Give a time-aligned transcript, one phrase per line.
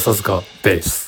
[0.00, 1.03] 笹塚ベース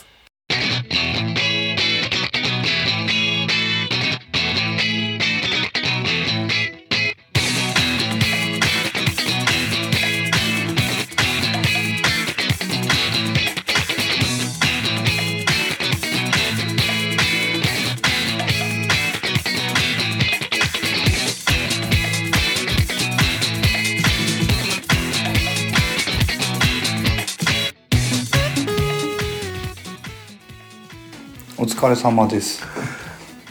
[31.87, 32.65] 疲れ様です。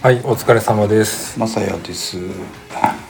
[0.01, 2.17] はいお疲れ様ですまさやです。
[2.17, 2.23] よ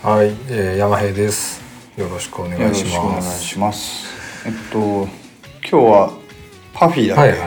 [0.04, 1.64] はい、えー、山平です
[1.98, 4.06] よろしくお願ろいししくお願いますします。
[4.46, 5.10] えっと今
[5.64, 6.14] 日は
[6.76, 7.22] パフィーだっけ？
[7.22, 7.40] はいはい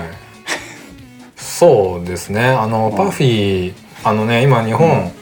[1.36, 5.12] そうですねあのうんパフィーあのね今日本、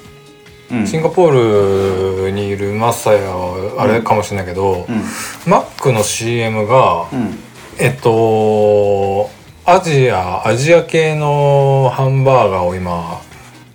[0.70, 0.86] うん。
[0.86, 5.02] シンガポールにいるマサヤはあれかもしれないけど、うん
[5.46, 7.38] マックの CM が、うん
[7.78, 9.28] えっと
[9.68, 13.20] アジアアジア系のハンバーガーを今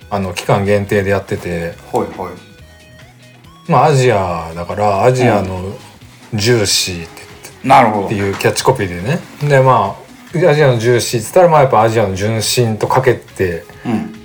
[0.10, 1.74] あの期間限定でやってて。
[1.92, 3.70] はいはい。
[3.70, 5.76] まあアジアだからアジアの
[6.34, 8.06] ジューシーってなるほど。
[8.06, 9.20] っていうキャッチコピーでね。
[9.42, 9.98] でま
[10.34, 14.16] あアジアのジューシーっつったらまあやっぱアジアの純真とかけて、うん。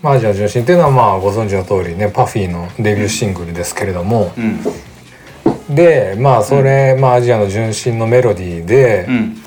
[0.00, 4.32] まあ、アジアの純真っていうのはまあご存知の通りね PUFFY のデビューシングルですけれども。
[4.38, 5.74] うん。
[5.74, 9.43] でまあそれ、まあアジアの純真のメロディーで、うん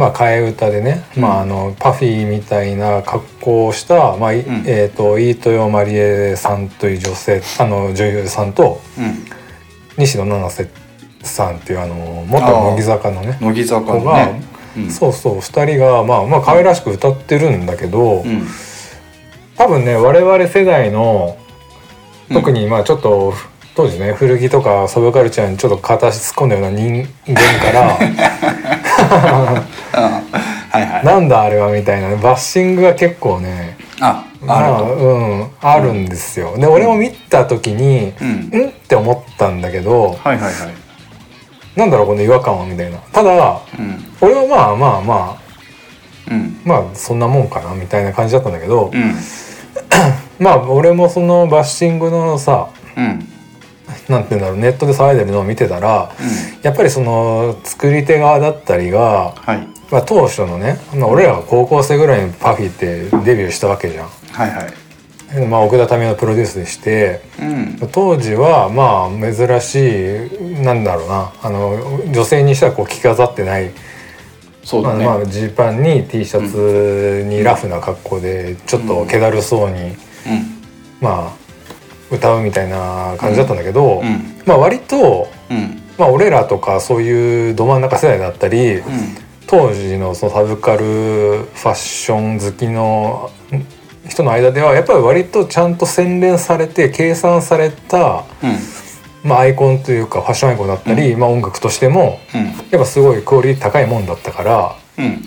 [0.00, 9.40] まあ替え歌でね、まああのパフィーみたいな格好をした、まあえー、と飯豊まりえさんという女性あの女優さんとうん。
[9.98, 10.70] 西野七瀬
[11.22, 14.42] さんっていうあの元乃木坂のね乃木坂のね。
[14.78, 14.90] うん。
[14.90, 18.46] そうそう2人がまあまあ可愛らしく歌ってるんだけど、うん。
[19.58, 21.36] 多分ね我々世代の
[22.32, 23.34] 特にまあちょっと
[23.76, 31.04] 当時ね古着とかサブカルチャーにちょっと片足突っ込んだような人間からあ はいはい。
[31.04, 32.16] なんだあれはみたいな。
[32.16, 33.76] バッシングが結構ね。
[34.00, 34.94] あまああると。
[34.94, 36.56] うんあるんですよ。
[36.58, 38.50] で俺も見た時に、うん。
[38.52, 40.74] うんって思ったんだけどはいはいはい。
[41.76, 42.98] なんだろうこの違和感はみたいな。
[42.98, 44.04] ただうん。
[44.20, 46.60] 俺はまあまあまあうん。
[46.64, 49.14] まあそんなもんかなみたいな感じだったんだけど、うん。
[50.38, 53.26] まあ俺もそのバッシングのさうん
[54.08, 56.10] なんていうんだろうネットで騒いでるのを見てたら
[56.62, 64.08] やっぱりその作り手側だったりが、はいまあ、当初のね、まあ、俺らが高校生ぐらいにパフィーってデビューしたわけじゃん。
[64.08, 65.46] はいはい。
[65.46, 73.72] まあ、奥田民生のプロデュースでしてうん当時はまあ珍しいなんだろうなあの女性にしてはこう着飾ってないまあ
[74.64, 75.06] そうだね。
[75.06, 79.96] まあジーパンに T シャツにラフな格好でちょっと気だるそうに、うん
[81.00, 81.39] まあ
[82.10, 84.42] 歌うみたいな感じだったんだけど、うん。
[84.46, 85.82] まあ割と、うん。
[85.98, 88.82] まあ、俺らとかそういうど真ん中世代だったり、うん。
[89.46, 98.56] 当時のそのサブカルファッション好きのん人の間ではやっぱり割とちゃんと洗練されて計算された、うん。
[99.22, 102.18] まあ、アイコンというかファッションアイコンだったり、まあ、音楽としても
[102.70, 104.76] やっぱすごいクオリティ高いもんだったから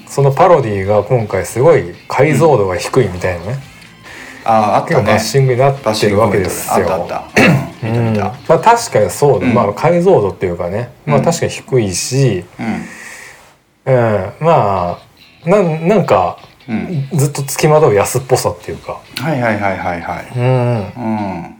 [0.07, 3.57] そのパロディが今回すごい解像度が低いみたいなね、
[4.45, 5.03] あああったね。
[5.03, 6.93] バッシングになってるわけですよ。
[6.93, 7.87] あったあった。
[7.87, 8.17] うん。
[8.17, 9.53] まあ確かにそうだ、うん。
[9.53, 12.45] まあ解像度っていうかね、まあうん確かに低いし、
[13.85, 13.93] うん。
[13.93, 14.99] うん、ま
[15.45, 16.37] あなんなんか
[16.67, 17.09] うん。
[17.13, 20.31] ずっと付きまとう安っぽさっていうか、はいはいはいはいはい。
[20.35, 21.57] うん、っうん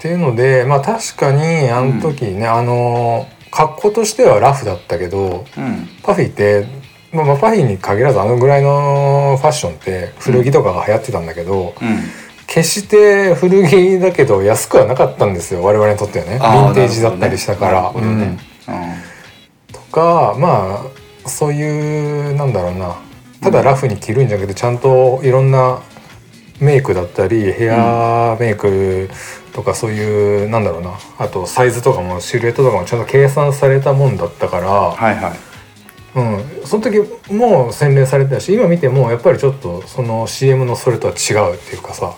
[0.00, 5.88] ていうのでまあ確かにあの時ね、あの格好としてはラフだったけどうん。
[6.02, 6.66] パフィーって、
[7.14, 11.98] まあ、まあパフィーに限らずあのぐらいのファッションって古着とかが流行ってたんだけど、うん。
[12.46, 17.92] 決して古着だけど安くはなかったんですよ我々にとってはねヴィンテージだったりしたから。
[19.72, 20.84] とかま
[21.24, 22.96] あそういうなんだろうな
[23.40, 25.80] ただラフに着るんじゃなくてちゃんといろんな
[26.60, 29.08] メイクだったりヘアメイク
[29.52, 35.53] とかそういうなんだろうなあとサイズとかもシルエットとかもちゃんと計算されたもんだったから、はいはい。
[36.16, 36.98] うん、その時
[37.32, 42.14] も洗練されてたし今見てもやっぱりちょっとその CM のそれとは違うっていうかさ、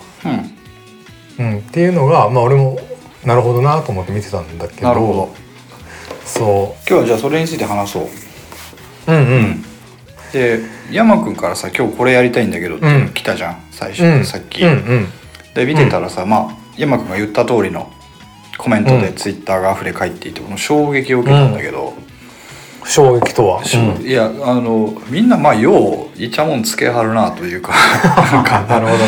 [1.38, 1.46] うん。
[1.46, 2.78] うん、っていうのがまあ俺も
[3.24, 4.88] なるほどなと思って見てたんだけど。
[4.88, 5.34] なるほど。
[6.24, 8.02] そ今日はじゃあそれについて話そう。
[8.02, 8.08] う
[9.08, 9.16] うん。
[9.16, 9.64] うん。
[10.32, 10.60] で
[10.90, 13.08] 山くんからさ今日これやりたいんだけどってうん。
[13.14, 13.62] 来たじゃん。
[13.70, 14.24] 最初、うん。
[14.24, 14.62] さっき。
[14.62, 15.08] うんうん。
[15.54, 17.90] で見てたらさ、まあ山くんが言った通りの
[18.58, 19.14] コメントでうん。
[19.14, 21.94] ツイッターが溢れ返っていてこの衝撃を受けたんだけど、
[22.88, 23.62] 衝撃とは、
[23.98, 24.06] うん。
[24.06, 27.72] いやあのみんなまあようイチャモンつけはるなというか
[28.68, 29.04] なるほどね。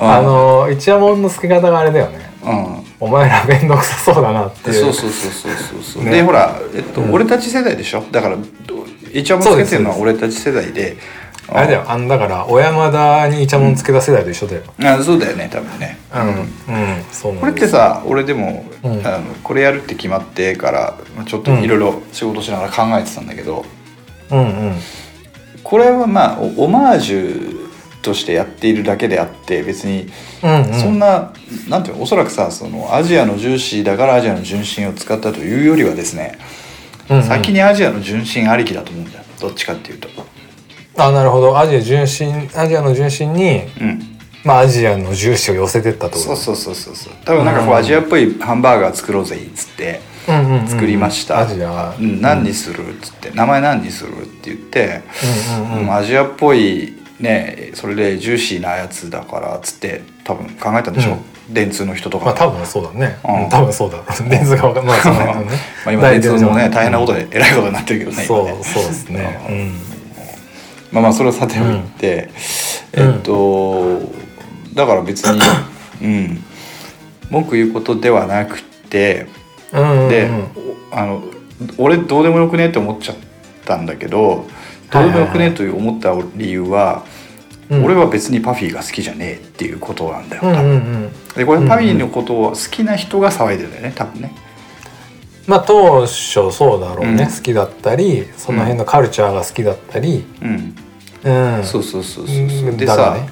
[0.00, 0.10] うん。
[0.10, 2.30] あの一夜もんの付け方があれだよね。
[2.44, 2.84] うん。
[3.00, 4.74] お前ら面倒くさそうだなっていう。
[4.74, 5.52] そうそうそうそう
[5.82, 6.10] そうね。
[6.10, 7.12] でほら、えっとうん。
[7.12, 8.02] 俺たち世代でしょ？
[8.10, 10.96] だからど一応もつけてるのは俺たち世代で
[11.48, 14.62] あれだよあんだから小山田にイチャモンつけた世代と一緒だよ。
[14.82, 19.06] あそうだよね多分ね、うんうんそうなんこれってさ俺でも、うん。
[19.06, 23.64] あのこれやるって決まってからまあちょっといろいろ仕事しながら考えてたんだけど、
[24.30, 24.74] うんうん。
[25.62, 27.64] これはまあオオマージュ
[28.02, 30.08] としてやっているだけであって別に
[30.42, 30.74] うんうん。
[30.74, 31.32] そんな、
[31.68, 36.38] なんていうのおそらくさそのアジアのジューシーだからアジアの純真を使ったというよりはですね、
[37.10, 37.22] うんうん。
[37.22, 40.08] 先にアジアの純真ありきだと思うんだよどっちかっていうと。
[40.96, 41.58] あなるほど。
[41.58, 44.02] アジア純真アジアの純真にうん。
[44.44, 46.18] まあアジアの重視を寄せてったと？
[46.18, 47.12] そうそうそうそうそう。
[47.24, 51.94] 多分なんかこううんアジアっぽいハンバーガー作ろうぜっつってうんうんうん作りました、アジア。
[51.98, 53.30] うん、何にするっつって。
[53.30, 55.00] 名前何にするって言って、
[55.58, 55.82] うんうんうん。
[55.84, 61.16] うんアジアっぽいねそれでジューシーなやつだからっつって多分考えたんでしょ、
[61.48, 63.44] 電通の人とかまあ多分そうだね、うん。
[63.44, 64.02] うん多分そうだ。
[64.28, 65.58] レンズが分かんまあその辺のね。
[65.86, 69.46] まあ今電通もね 大変なことでえらいことになってるけどね今そうねそうですね。
[69.48, 69.93] うん
[70.94, 72.30] まあまあそれはさておいて、
[72.92, 74.00] えっと
[74.74, 75.40] だから別に
[76.02, 76.44] うん。
[77.30, 79.26] 文句言うことではなくて
[79.72, 80.08] うんうんうん。
[80.08, 80.30] で、
[80.92, 81.22] おあの
[81.78, 83.16] 俺どうでもよくねって思っちゃっ
[83.64, 84.46] たんだけど
[84.90, 87.04] どうでもよくねという思った理由は、
[87.70, 87.84] うん。
[87.84, 94.32] 俺は別にパフィーが好きじゃねえっていうことなんだよ、うんうんでこれパフィーのことを好きな人が騒いでるんだよね多分ね。
[95.48, 97.30] まあ当初そうだろうね、うん。
[97.30, 100.24] 好きだったりその辺のカルチャーが好きだったり。
[100.40, 100.76] うん
[101.24, 101.64] うん。
[101.64, 102.72] そうそうそうそうう。
[102.72, 102.76] ん。
[102.76, 103.28] でさ、だがね。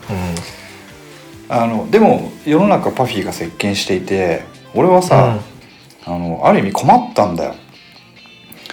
[1.48, 4.42] あのでも世の中パフィーが席巻していて
[4.74, 5.38] 俺はさ、
[6.06, 7.54] あのある意味困ったんだよ。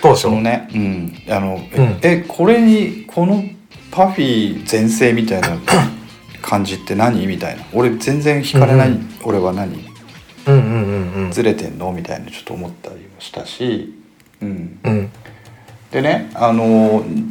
[0.01, 0.21] 当初？
[0.21, 1.59] そのね、うん、あの、
[2.01, 3.43] えこれにこの
[3.91, 5.57] パフィー全盛みたいな
[6.41, 7.27] 感じって何？
[7.27, 7.65] みたいな。
[7.73, 9.09] 俺全然惹かれない、うん。
[9.25, 9.85] 俺は何？
[10.47, 11.31] うんうんうんうん。
[11.31, 11.91] ずれてんの？
[11.91, 12.31] みたいな。
[12.31, 13.93] ちょっと思ったりもしたし、
[14.41, 15.11] うん、うん。
[15.91, 17.29] でねあのうん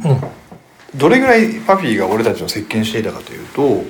[0.95, 3.83] どれぐらいパフィーが俺たちを席巻していたかというと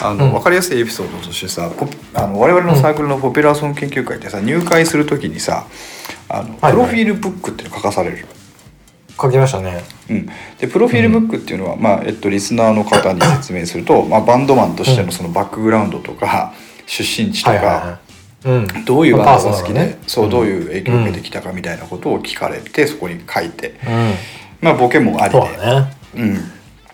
[0.00, 0.32] あの、うん。
[0.32, 5.66] 分かりやすいエピソードとしてさポあの我々のサークルのポピュラーソング研究会ってさ入会する時にさ
[6.28, 8.26] あのはいプロフィールブックっていうの書かされる。
[9.20, 9.82] 書きましたね。
[10.08, 10.26] うん、
[10.58, 16.54] でプロフィールブックっていうのは、まあえっと、リスナーの方に説明すると、まあ、バンドマンとしてのそのバックグラウンドとか
[16.86, 18.00] 出身地とか、はいはいは
[18.44, 18.48] い。
[18.48, 18.84] うん。
[18.84, 24.14] どういうバンドが好きで、ねそうどういうう影響を受けてきたかみたいなことを聞かれて、そこに書いて、うん。
[24.60, 25.40] まあ、ボケもありで。
[25.40, 26.38] だねうん、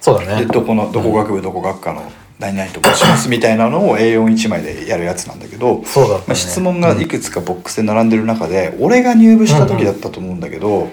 [0.00, 0.46] そうだね。
[0.46, 2.02] でどこのどこ学部どこ学科の
[2.38, 6.24] 何々と申しますみたいなのを A41 枚でやるやつなんだけど、そうだったね。
[6.28, 10.90] まあ、質問がいくつかボックスで並んでる中で、俺が入部した時だったと思うんだけど、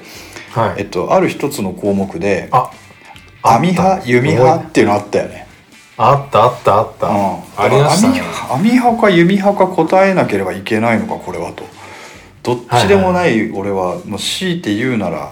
[0.52, 0.82] はい。
[0.82, 2.70] えっと、ある一つの項目であ
[3.42, 5.48] 網派弓派あっていうのあったよね。
[6.16, 7.08] ったあったあった。
[7.08, 7.16] うん、
[7.58, 8.22] ありましたね。
[8.50, 11.64] 網網派か弓派か答えなければいけないのかこれはと。
[12.44, 15.32] どっちでもない俺はもう強いて言うなら、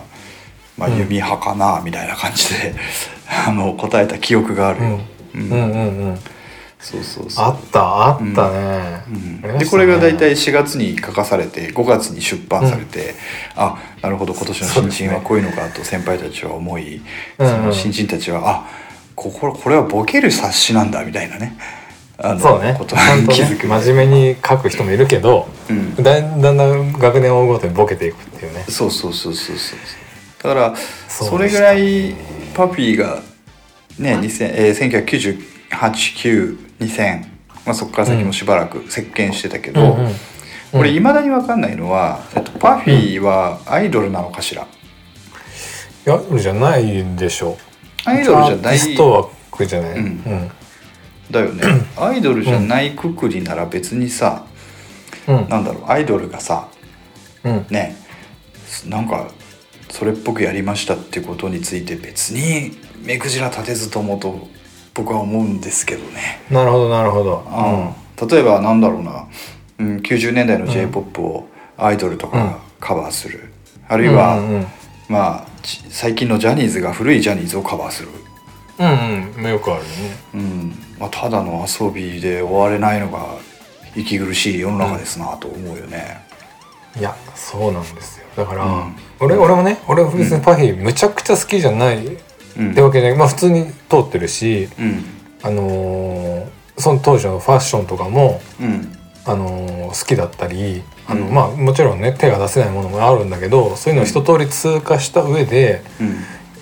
[0.79, 0.97] まあ、うん。
[0.97, 2.73] 弓派かなみたいな感じで
[3.47, 4.83] あの答えた記憶がある。
[4.83, 4.99] よ、
[5.35, 5.41] うん。
[5.41, 6.19] うんうんうん。
[6.79, 7.45] そうそうそう。
[7.45, 8.25] あったあったね。
[8.25, 8.33] うん。
[8.33, 9.59] ありましたね。
[9.59, 13.15] でこれが大体4月に書かされて5月に出版されて、
[13.55, 17.01] あなるほど今年の新人はこういうのかと先輩たちは思い
[17.37, 17.65] そ,、うんうん。
[17.65, 18.63] の新人たちはあ
[19.15, 21.57] こここれはボケる冊子なんだみたいなね。
[22.21, 22.75] あのそうね。
[22.77, 25.95] ことちゃんとね真面目に書く人もいるけどうん。
[25.95, 28.63] だんだんだん学年を追うごとにボケていくっていうね。
[28.69, 29.79] そうそうそうそうそう
[30.41, 30.75] だから
[31.07, 32.15] それぐらい
[32.53, 33.21] パピーが
[33.97, 35.09] ね2000えー
[35.69, 37.21] 1988902000、
[37.65, 40.11] まあ、そこから先もしばらく席巻してたけど、うんうん
[40.71, 44.65] 俺いまだに分かんないのは、えっと、パフィーはアイドルなのかしら、い
[46.05, 47.57] やじゃないでしょ
[48.05, 50.05] アイドルじゃないスト枠じゃない、うん。
[50.05, 50.51] うん。
[51.31, 51.63] だよね。
[51.97, 54.45] アイドルじゃないくくりなら別にさ、
[55.27, 55.49] うん。
[55.49, 56.67] なんだろうアイドルがさ
[57.43, 57.65] うん。
[57.69, 57.95] ね
[58.85, 59.27] なんか
[59.99, 62.71] それっぽくやりましたってことについて別に
[63.03, 64.47] 目くじら立てずともと
[64.93, 66.39] 僕は思うんですけどね。
[66.49, 67.43] なるほどなるほど。
[68.19, 68.27] うん。
[68.29, 69.27] 例えばなんだろうな、
[69.79, 73.51] うん、90年代の j p o p をアイドルとかがカバーする、
[73.89, 74.67] あるいは、うんうん
[75.09, 78.09] まあち最近のジャニーズが古いジャニーズをカバーする、
[78.79, 79.89] うんうん、うん、よくあるね。
[80.33, 80.73] うん。
[80.97, 83.35] まあ、ただの遊びで終われないのが
[83.97, 86.21] 息苦しい世の中ですなと思うよね。
[86.97, 88.95] いやそうなんですよだから、うん。
[89.19, 92.17] 俺俺もね俺は別にパフィーむちゃくちゃ好きじゃないっ
[92.57, 92.73] うん。
[92.73, 95.03] てわけじゃない、まあ普通に通ってるしうん。
[95.43, 96.45] あのー
[96.77, 98.97] その当時のファッションとかも、うん。
[99.25, 101.33] あのー好きだったりあの、うん。
[101.33, 106.15] まあもちろんね手が出せないものもあるんだけどそういうのを一通り通過した上でうん。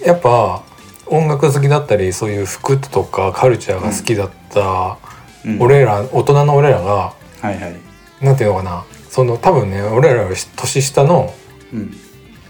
[0.06, 0.64] やっぱ
[1.08, 4.98] 音楽好きだったりそういう服とかカルチャーが好きだった
[5.46, 5.62] うん。
[5.62, 7.76] 俺ら、大人の俺らがはいはい、
[8.26, 8.84] なんていうのかな。
[9.10, 11.47] その多分ね俺らより年下のうん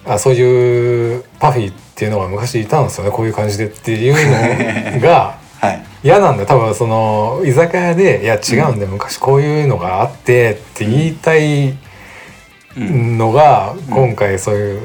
[0.05, 3.11] あそういうパフィーっていうのが昔いたんですよね。
[3.11, 6.43] こういう感じでっていうのがは い嫌なんだ。
[6.43, 11.77] よ多分その居酒屋で「いや違うんだよ、昔こういうのがあって」って言いたい
[12.77, 14.81] うんのが、今回そういう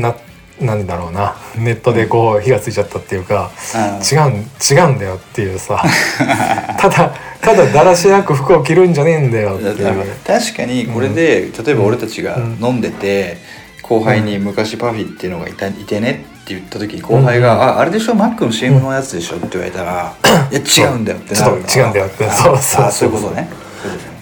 [0.00, 0.14] な
[0.60, 1.34] なんだろうな。
[1.56, 5.82] ネットでこう火がついちゃったっていうか、あ違うん違うんだよっていうさ。
[6.78, 10.04] ただただだらしなく服を着るんじゃねえんだよっていう。
[10.24, 12.58] 確かにこれで、例えば俺たちがうん。
[12.60, 13.36] 飲んでて、
[13.86, 18.14] 後輩に昔パフィーっていうのがいたいてねって言った時に後輩が「うんああれでしょ？
[18.14, 20.14] マックの CM のやつでしょ」って言われたら
[20.50, 21.62] 「いや違うんだよ」ってなる。
[21.62, 22.26] ちょっと違うんだよって。
[22.26, 22.92] あそうそうあそう。
[22.92, 23.48] そういうことね。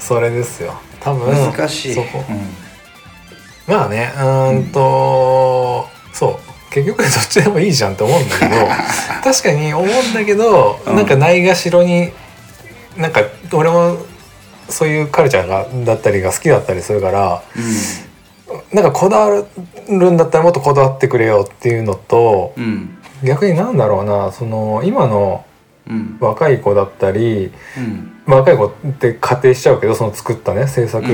[0.01, 0.75] それですよ。
[1.01, 1.97] 多分難しい。
[1.97, 2.05] うん。
[3.69, 6.53] まあねうーんと、そう。
[6.73, 8.51] 結局どっちでもいいじゃんって思うんだけど
[9.23, 10.97] 確かに思うんだけど、うん。
[10.97, 12.11] なんかないがしろに
[12.97, 13.21] なんか
[13.53, 13.99] 俺も
[14.69, 17.43] そういうカルチャーがだったりが好きだったりするから
[18.73, 19.45] なんかこだわ
[19.89, 22.65] るんだったらもっとこだわってくれよっていうのとうん。
[22.65, 25.45] うん逆になんだろうなその今の
[25.89, 26.17] うん。
[26.21, 28.13] 若い子だったりうん。
[28.27, 31.07] 若い子って仮定しちゃうけどその作ったね制作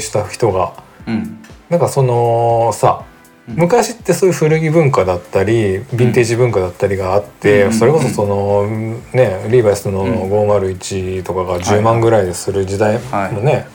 [0.00, 0.72] した人が、
[1.06, 1.38] うん。
[1.70, 3.04] なんかそのさ
[3.48, 3.56] うん。
[3.56, 7.72] 昔ってそういう古着文化だったりヴィンテージ文化だったりがあって、うん。
[7.72, 8.66] それこそその
[9.12, 10.12] ねリーバイスのうん。
[10.32, 12.98] 501とかが10万ぐらいでする時代
[13.32, 13.66] もね、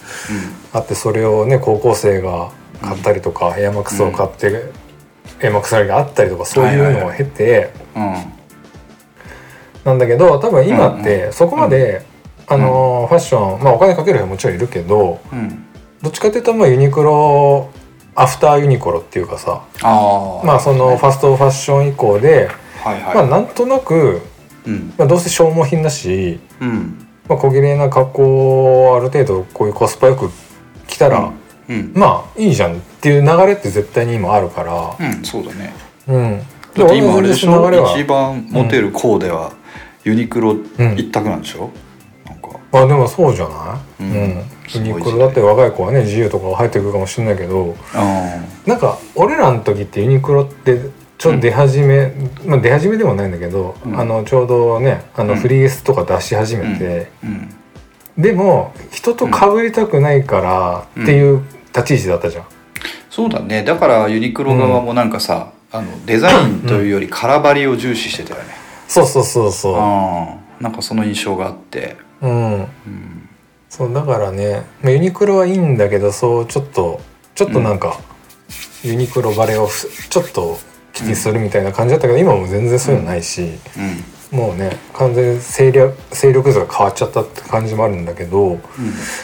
[0.73, 4.71] あってそれをね高校生が買ったりとか、エアマックスを買って、
[5.41, 8.15] エアマックスありがあったりとかそういうのを経て、うん。
[9.85, 12.05] なんだけど多分今ってそこまで、
[12.47, 15.65] あのファッションまあお金かける人ももちろんいるけどうん。
[16.01, 17.69] どっちかっていうとまあユニクロ
[18.15, 19.63] アフターユニクロっていうかさ
[20.45, 22.49] まあそのファストファッション以降で、
[22.83, 24.21] まあなんとなく、
[24.65, 24.93] うん。
[24.97, 27.07] まあ、どうせ消耗品だし、うん。
[27.27, 30.29] まあ、小切れな格好をある程度こういうコスパよく
[30.87, 31.31] 着たら、
[31.69, 31.91] うん。
[31.95, 35.73] まあいいじゃんっていう流れって絶対に今あるから、うんそうだね。
[36.07, 36.39] うん、
[36.73, 37.93] だって今あれでしょ？
[37.95, 39.53] 一番モテるコーデは
[40.03, 40.55] ユニクロ
[40.97, 41.69] 一択なんでしょ？
[42.25, 42.59] なんか。
[42.71, 44.11] あでもそうじゃない、うん。
[44.11, 44.43] うん。
[44.73, 47.75] ユニクロだって若い子はね自由とか入ってくるかもしれないけど。
[47.93, 50.79] あなんか俺らの時ってユニクロって
[51.17, 52.13] ちょっと出始め、
[52.45, 53.99] まあ出始めでもないんだけど、うん。
[53.99, 55.39] あのちょうどねあのうん。
[55.39, 57.49] フリースとか出し始めて、うん。
[58.17, 61.43] でも人と被りたくないからっていう
[61.75, 62.45] 立ち位置だったじゃん。
[63.09, 63.63] そうだね。
[63.63, 68.53] だからユニクロ側もなんかさ、あのデザインというより空張りを重視してたよね、
[68.87, 70.63] そうそうそうそああ。
[70.63, 72.27] なんかその印象があって、う。
[72.27, 72.53] うん。
[72.53, 72.67] うん、
[73.69, 77.01] そうだからね、まあ、ユニクロはいいんだけどそうちょっと
[77.35, 77.99] ちょっとなんか、
[78.83, 80.57] ユニクロバレをふちょっと
[80.91, 83.51] 気にするみたいな感じだったけど、今も全然そういうのないし、
[84.31, 88.59] もうね完全に勢力勢力図が変わっちゃったって感じもあるんだけどうん。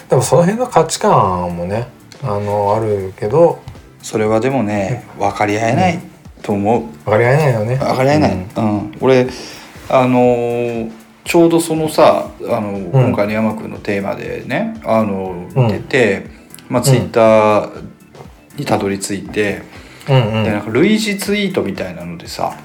[0.09, 1.89] でもその辺の価値観もね
[2.25, 3.61] あのあるけど
[4.01, 5.99] それはでもね分かり合えない
[6.41, 6.81] と思う。
[7.05, 7.75] 分かり合えないよね。
[7.75, 8.65] 分かり合えない、ううん。
[8.65, 9.27] ん俺
[9.89, 10.91] あのー
[11.25, 15.65] ちょうどそのさあの、今回の山君のテーマでねあのうん。
[15.67, 16.27] 見てて、
[16.69, 17.83] まあ、ツイッター
[18.57, 19.63] にたどり着いて、
[20.07, 20.43] うんうん。
[20.43, 22.55] でなんか類似ツイートみたいなのでさ、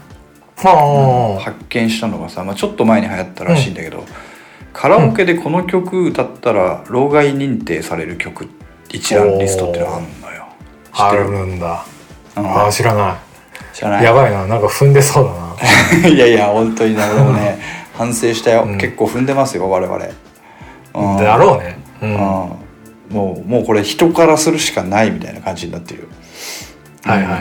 [0.57, 4.05] はあ、発見したのがさ、まあ、ちょっと前に流行ったらしいんだけど、
[4.75, 8.47] カラオケでこの曲歌ったら老害認定される曲
[8.92, 10.44] 一覧リストっていうのがあるのよ。
[10.92, 11.25] あてる？
[11.25, 11.85] るんだ。
[12.37, 12.47] うん。
[12.47, 13.18] ああ知らな
[13.73, 14.02] 知らない？
[14.02, 14.04] い。
[14.04, 14.47] やばいな。
[14.47, 16.09] なんか踏んでそうだな。
[16.09, 17.59] いやいや本当にね俺もね
[17.94, 18.78] 反省したよ、うん。
[18.78, 20.04] 結構踏んでますよ我々。
[20.94, 21.25] うん。
[21.25, 21.78] だろうね。
[22.02, 22.14] うん。
[22.14, 22.20] うん。
[22.20, 22.56] は
[23.11, 26.06] もうもうこれ人からするしかないみたいな感じになってるよ。
[27.06, 27.38] いはいはいは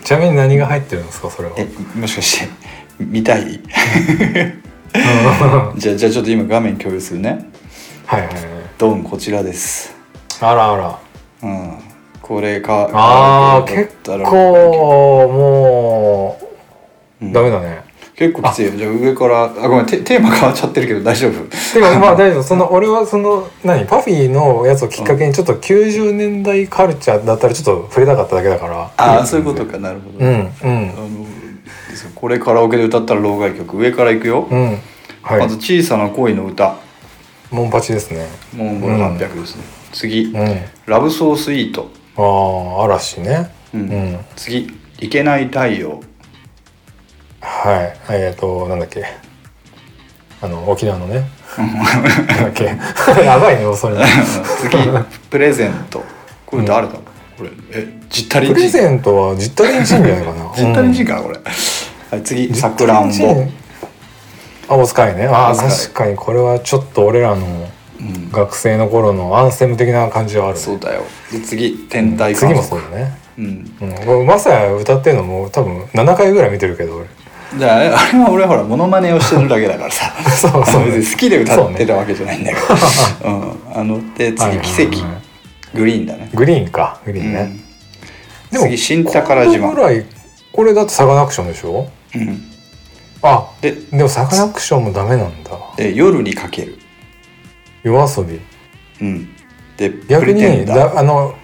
[0.00, 0.04] い。
[0.04, 1.54] ちなみに何が入ってるんですかそれは？
[1.56, 2.48] えもしかして
[2.98, 3.42] 見たい？
[3.42, 3.62] うん。
[5.78, 7.46] じゃあじゃあちょっと今画面共有するね。
[8.06, 8.42] はいはいはい。
[8.76, 9.94] ドンこちらです
[10.40, 10.98] あらあら。
[11.42, 11.78] うん。
[12.22, 16.40] これかああ結構も
[17.20, 17.84] うんうダメだね。
[18.16, 18.70] 結構きついよ。
[18.76, 21.32] じゃあ上からあごめんテテーマ変わっちゃってるけど大丈夫。
[21.44, 22.42] てかまあ 大丈夫。
[22.42, 23.84] その俺はその何？
[23.84, 28.90] パフィーのやつをきっかけにちょっと90年代カルチャーだったらちょっと触れたかっただけだから。
[28.96, 29.78] ああそういうことか。
[29.78, 30.48] なるほど、うんうん。
[30.96, 31.26] あの
[32.14, 33.76] これカラオケで歌ったら老害曲。
[33.76, 34.78] 上からいくよ、うん。
[35.22, 35.40] はい。
[35.40, 36.76] まず「小さな恋の歌。
[37.50, 38.26] モンパチですね」
[38.56, 39.62] もうこれ800ですね、
[39.94, 41.88] 次うん「ラブソースイート。
[42.16, 43.80] ああ嵐ね」うん。
[43.80, 44.18] うん。
[44.36, 44.70] 次
[45.00, 46.00] 「いけない太陽。
[47.40, 47.96] はい。
[48.10, 49.06] えっとなんだっけ。
[50.42, 51.24] あの沖縄のね。
[51.56, 51.74] なん。
[51.74, 52.64] だっけ
[53.24, 53.76] やばいね。
[53.76, 53.96] それ」
[54.60, 54.76] 次
[55.30, 56.04] 「プレゼント」
[56.44, 60.52] これ誰だ、これえジッタリンプレゼントはジッタリンチンじゃないかな。
[60.54, 61.38] ジッタリンジンンかなこれ、
[62.10, 63.46] はい、次「さくらんぼ」
[64.68, 65.26] あお使いね。
[65.26, 67.68] あ確かにこれはちょっと俺らの
[68.00, 68.30] うん。
[68.30, 70.60] 学生の頃のアンセム的な感じはあるね。
[70.60, 71.02] そうだよ。
[71.32, 73.18] で次「天体観次もそ測うだね。
[73.38, 74.18] うん。
[74.20, 77.06] うん、マサヤ歌ってるのも多分7回ぐらい見てるけど俺。
[77.58, 80.12] じゃああれは俺はほらモノマネをしてるだけだからさ。
[80.30, 80.62] そうそう。
[80.62, 85.04] あの別に好きで歌ってたわけじゃないんだけど、うん、あので次はいはいはい奇跡。
[85.74, 86.30] グリーンだね。
[86.34, 87.00] グリーンか。
[87.04, 87.56] グリーンね、
[88.52, 89.72] うん、次新宝島。
[89.72, 90.04] ぐらい
[90.52, 91.88] これだってサカナクションでしょ？
[92.14, 92.42] うん、
[93.22, 95.50] あででもサカナクションもダメなんだ。
[95.76, 96.78] で夜にかける、
[97.84, 98.40] 夜遊び。
[99.00, 99.28] うん、
[99.76, 101.34] で逆にだあの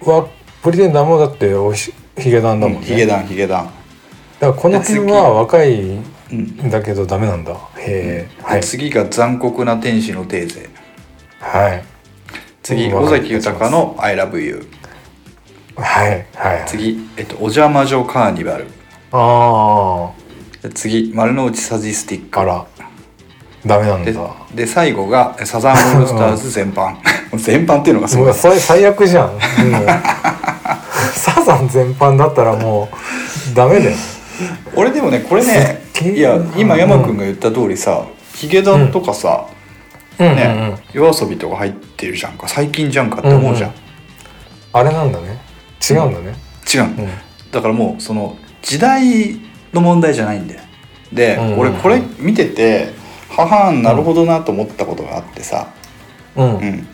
[0.00, 0.26] わ
[0.62, 7.52] プリテンダーもだっておしヒゲダンだもんね、ヒゲダンヒゲダン、だからこの辺では若いうん、んだけどダメなんだ。
[7.76, 8.60] へえ、はい。
[8.60, 10.68] で次が残酷な天使のテーゼ。
[11.38, 11.84] はい。
[12.62, 14.66] 次うん尾崎豊の「ILOVEYOU
[15.76, 18.66] はいはい」次、えっと「お邪魔女カーニバル。
[19.12, 20.10] あ」
[20.62, 22.40] で次「丸の内サディスティック。
[22.40, 22.66] ああら
[23.66, 24.12] ダメなんだ。
[24.12, 24.18] で」
[24.54, 26.94] で最後が「サザンオールスターズ全般」
[27.36, 28.26] 全般っていうのがすごい。
[28.26, 29.30] もうそれ最悪じゃん。
[31.14, 32.88] サザン全般だったらも
[33.52, 33.96] うダメだよ。
[34.74, 38.02] 俺でもねこれねいや今山君が言った通りさ
[38.34, 39.46] ヒゲダンとかさ、
[40.18, 40.26] うん。
[40.26, 42.48] うんうん、ね、夜遊びとか入ってるじゃんか。
[42.48, 43.76] 最近じゃんかって思うじゃん、うん。
[44.72, 45.38] あれなんだね。
[45.88, 46.36] 違うんだね。
[46.72, 46.80] 違う。
[46.82, 47.08] の、うん。
[47.50, 49.36] だからもうその時代
[49.72, 50.60] の問題じゃないんだよ。
[51.12, 51.58] で、うん。
[51.60, 52.92] 俺これ見てて
[53.36, 55.68] ははんなるほどなと思ったことがあってさ、
[56.36, 56.86] うん、うん。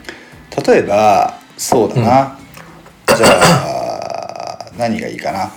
[0.67, 2.39] 例えばそうだな、
[3.17, 5.51] じゃあ何がいいかな。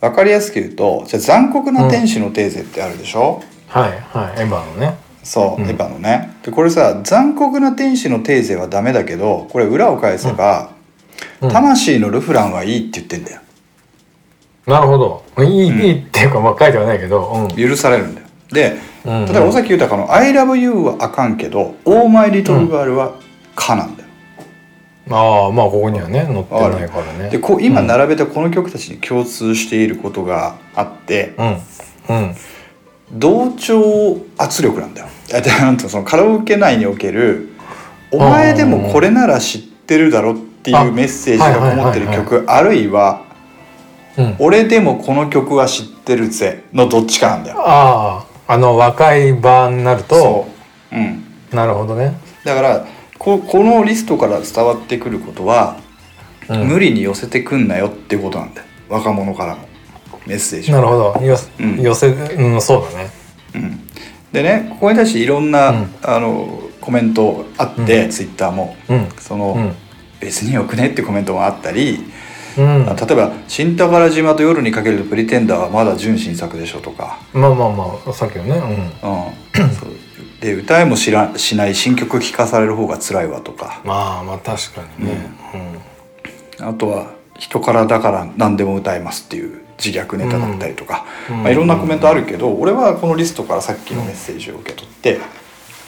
[0.00, 4.96] 分かりやすく言うとじゃあ残酷な天使のテーゼってあるでしょ、はいはいエヴァのね。
[5.22, 5.68] そう、うん。
[5.68, 6.36] エヴァのね。
[6.42, 10.70] でこれさ残酷な天使のテーゼはダメだけどこれ裏を返せば、
[11.40, 11.50] うん。
[11.50, 13.40] 魂のルフランはいいって言ってんだよ。
[14.66, 15.24] なるほど。
[15.42, 15.80] いい、うん。
[15.80, 18.26] いいっていうかまあ書いてはないけど、うん、許されるんだよ。
[18.50, 19.26] でうん。
[19.26, 23.12] 例えば尾崎豊の「ILOVEYOU」はあかんけど「オーマイリトルガール」は
[23.54, 24.08] 「か」なんだよ、
[25.10, 27.30] ああまあここにはね載ってないからね。
[27.30, 32.16] でこう今並べたこの曲たちに共通していることがあってうん。
[32.16, 32.36] うん。
[33.12, 35.08] 同調圧力なんだよ。
[35.60, 37.50] なんてそのカラオケ内における
[38.10, 43.22] 「お前でもこれなら知ってるだろ」っていうメッセージがこもってる曲あるいは
[44.16, 47.56] うん「俺でもこの曲は知ってるぜ」のどっちかなんだよ。
[47.60, 50.46] あああの若い版になるとそ
[50.92, 52.86] う、うん、なるほどね、だから
[53.18, 55.78] ここのリストから伝わってくることは、
[56.48, 58.66] うん、無理に寄せてくんなよってことなんだよ。
[58.88, 59.66] 若者からの
[60.26, 61.26] メッセージはなるほど。
[61.26, 61.80] よ、うん。
[61.80, 63.10] 寄せうんそうだね。
[63.54, 63.80] うん、
[64.32, 65.94] でねここに対していろんな、うん。
[66.02, 68.10] あのコメントあって、うん。
[68.10, 68.76] ツイッターも。
[68.88, 69.08] うん。
[69.18, 69.74] その、うん。
[70.20, 72.04] 別によくねってコメントもあったり、
[72.58, 72.88] うん。
[72.88, 78.56] あ例えば「新宝島と夜にかけるとプリテンダーはまだ純真作でしょ」とか、まあまあまあさっきのね。
[79.02, 79.90] うん、そう。
[80.40, 83.80] で歌えも知らしない新曲聴かされる方が辛いわとか。
[83.82, 85.30] うんまあまあ確かにね。
[86.60, 87.06] あとは
[87.38, 91.42] 「人からだから何でも歌えます」っていう自虐ネタだったりとか、うん。
[91.42, 95.18] まあ、いろんなコメントあるけど、俺はこのリストからさっきのメッセージを受け取って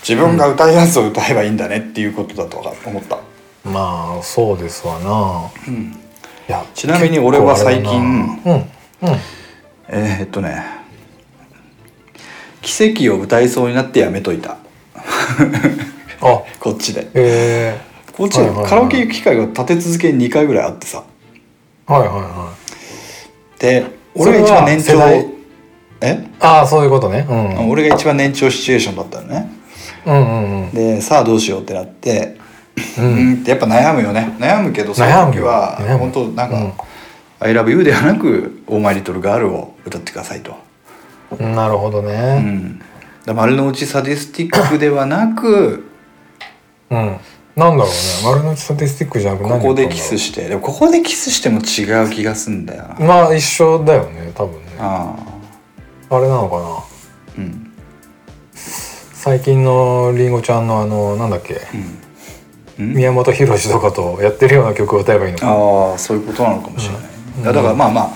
[0.07, 3.18] 自分が歌いやつを歌えばいいんだねっていうことだと思った。
[3.64, 3.72] うん。
[3.72, 5.50] まあそうですわな。
[5.68, 5.85] うん。
[5.85, 6.06] い
[6.49, 8.01] やちなみに俺は最近
[8.45, 8.65] うんうん
[9.89, 10.65] えーっとね
[12.67, 14.57] 奇跡を歌いそうになってやめといた。
[16.21, 16.43] あ。
[16.59, 17.07] こっちで。
[17.15, 17.79] え
[18.13, 21.05] こっちではいはいはいカラオケ行く機会が立て続けに2回ぐらいあってさ。
[21.87, 22.53] ー、はいはいは
[23.57, 23.61] い。
[23.61, 23.85] で
[24.17, 25.01] 俺が一番年長
[26.01, 26.27] え？
[26.41, 27.25] ああそういうことね。
[27.29, 27.71] うん。
[27.71, 29.49] 俺が一番年長シチュエーションだったのね。
[30.05, 30.71] うんうんうん。
[30.73, 32.37] でさあどうしようってなって
[32.99, 34.35] ううんんってやっぱ悩むよね。
[34.39, 36.73] 悩むけどその時は本当なんうん。
[36.73, 36.85] か
[37.41, 40.57] 「ILOVEYOU」ではなく「オーマイリトルガール」を歌ってくださいと。
[41.41, 42.81] なるほどうねん、
[43.25, 45.85] だ丸の内サディスティックではなく
[46.89, 47.17] うん、
[47.57, 47.87] なんだろうね。
[48.25, 52.85] 丸の内スタティスティックじゃなくここでキスししてでもここでキスしても違う気がすんだよ。
[53.01, 54.61] なまあ一緒だよね多分ね。
[54.79, 55.17] あ
[56.11, 56.19] あ。
[56.21, 56.62] れなのかな。
[56.62, 56.85] あ
[57.39, 57.73] うん。
[58.55, 61.55] 最近のりんごちゃんのあのなんだっけ。
[61.75, 62.06] うん
[62.79, 65.53] 宮本浩次とかとやってるような曲を歌えばいいのかな。
[65.53, 67.03] ああそういうことなのかもしれない、
[67.39, 67.43] うん。
[67.45, 68.11] だからまあまあ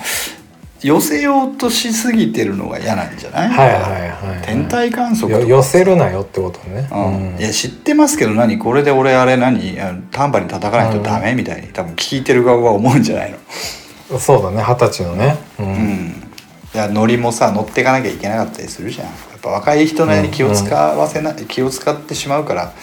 [0.81, 3.49] 寄せようとしすぎてるのが嫌なんじゃない？
[3.49, 5.43] はいはいはい天体観測とか。
[5.43, 6.89] よ寄せるなよってことね。
[6.91, 7.39] うん。
[7.39, 8.57] いや知ってますけど何？
[8.57, 9.77] これで俺あれ何？
[10.11, 13.37] タンバリン叩かないとダメみたいに多分聞いてる側は思うんじゃないの。
[13.37, 15.37] うんそうだね二十歳のね。
[15.59, 15.69] ううん。
[15.73, 16.31] ん
[16.73, 19.07] いやノリもさ乗っていかなきゃいけなかったりするじゃん。
[19.07, 22.73] やっぱ若い人の間に気を使わせな、気を使ってしまうから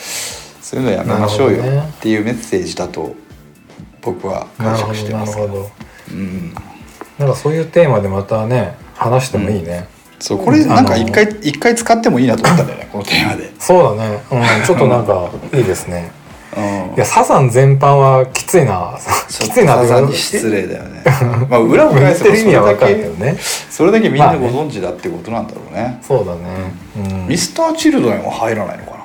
[0.68, 3.16] そういうのやめましょうよっていうメッセージだと
[4.02, 5.70] 僕は解釈してますなるほど。
[6.12, 6.54] うん。
[7.18, 13.50] なんかそういうテーマでまたね話してもいいね、そうこれなんか一回一回使ってもいいなと思ったんだよねこのテーマで。
[13.58, 16.12] そうだね、うん、ちょっとなんかいいですね。
[16.54, 16.94] うん。
[16.96, 18.98] いやサザン全般はきついな。
[19.30, 21.02] きついなサザンに失礼だよね。
[21.48, 23.36] まあ裏を言返せばってる意味はそれだけどね。
[23.70, 24.50] それだけみんなまあね。
[24.52, 25.98] ご存知だってことなんだろうね。
[26.02, 26.40] そうだね。
[26.98, 27.28] うん。
[27.28, 28.97] ミスターチルドレンは入らないのかな？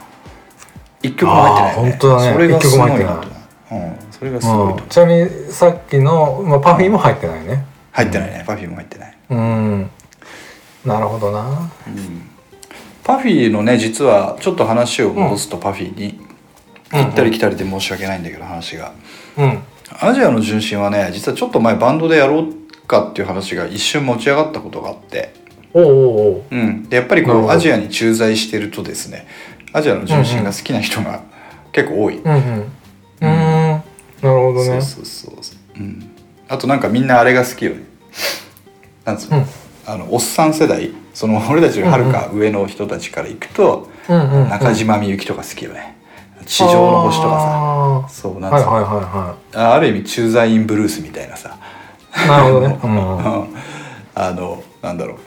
[1.03, 2.33] 一曲も入ってないよね本当だね。
[2.33, 3.15] それがすごいな一曲も入ってない。
[3.15, 3.27] と
[3.69, 4.11] 思ううん。
[4.11, 4.73] それがすごいう。
[4.73, 4.87] うん。
[4.87, 7.65] ちなみにさっきの、まあ、パフィーも入ってないね。
[7.91, 8.43] 入ってないね。
[8.47, 9.17] パフィーも入ってない。
[9.29, 9.89] うん。
[10.85, 11.71] なるほどな。
[13.03, 16.19] パフィーのね実はちょっと話を戻すとパフィーに
[16.93, 18.93] うん行ったり来たりで申し訳ないんだけど話が。
[19.37, 19.59] うん。
[19.99, 25.33] アジアの純真はね実はちょっと前バンドでやろうかっていう話が一瞬持ち上がったことがあって。
[25.73, 26.43] おうおうおう。
[26.51, 29.27] うん、でやっぱりこうアジアに駐在してるとですね
[29.73, 31.21] アジアの純真が好きな人が
[31.71, 32.41] 結構多い、うんうん。
[33.21, 33.27] うん。
[33.27, 33.83] なる
[34.21, 34.65] ほどね。
[34.65, 36.11] そうそうそうそう、うん、
[36.47, 37.83] あとなんかみんなあれが好きよね。
[39.03, 39.45] なんつうの,、うん。
[39.85, 40.91] あのおっさん世代。
[41.13, 44.49] その俺たちよりはるか上の人たちから行くと、うんうんうん。
[44.49, 45.95] 中島みゆきとか好きよね。
[46.45, 51.57] 地上の星とかあさそうなんつうの、ーはいはいはあある意味駐在員ブルースみたいなさ。
[52.15, 52.79] いはいなるほどね。
[52.83, 53.17] うん。
[53.17, 53.47] うん。
[54.15, 55.17] あのなんだろう。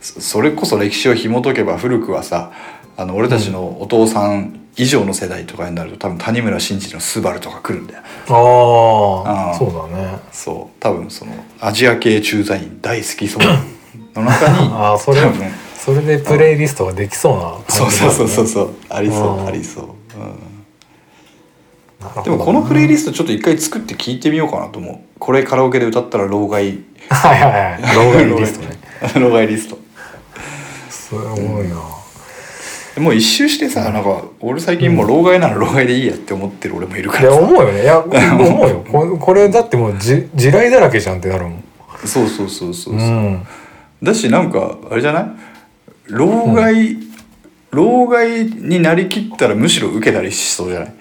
[0.00, 2.50] そそれこそ歴史を紐解けば古くはさ
[2.96, 8.02] あの俺たちのお父さん以上の世代とかになると多分谷村新司の「スバルとか来るんだよ。
[8.28, 10.18] ああそうだね。
[10.32, 10.76] そう。
[10.80, 13.42] 多分そのアジア系駐在員大好きそう
[14.14, 19.86] の中に ああそれ多分それでプレイリストができそうなそうそうそうそうそうありそううんありそう、う
[22.20, 24.98] ん、でもこのプレイリストちょっと一回作って聞いてみようかなと思う。
[25.18, 26.78] これカラオケで歌ったら老害。
[27.10, 27.52] はいはい
[27.82, 27.94] はい。
[27.94, 28.78] 老害リストね。
[29.20, 29.78] 老害リスト。
[30.90, 31.76] すごいな
[32.98, 37.72] もう一周してさなんか俺最近もう老害なら老害でいいやって思ってる俺もいるかいや思うよ。
[37.72, 38.84] ねいや 思うよ。
[38.90, 41.64] ここれだってもうじ地雷だらけじゃんってなるもん。
[42.04, 43.46] そうそうそうそうそう、うん。
[44.02, 45.26] だしなんかあれじゃない？
[46.08, 46.96] 老害、
[47.70, 50.92] 老害になりきったらむしろ受けたりしそうじゃない？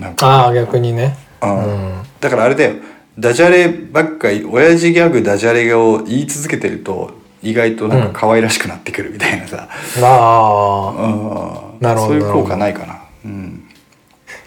[0.00, 1.16] なんか、ああ逆にね。
[1.42, 1.92] ううんん。
[2.20, 2.74] だからあれだよ。
[3.18, 7.10] ダジャレばっかり親父ギャグダジャレを言い続けてると
[7.44, 9.68] 意外となんか可愛らしくなってくるみたいなさ、
[10.02, 11.80] ああうん。
[11.80, 13.02] なるほどそういう効果ないかな。
[13.24, 13.64] うん。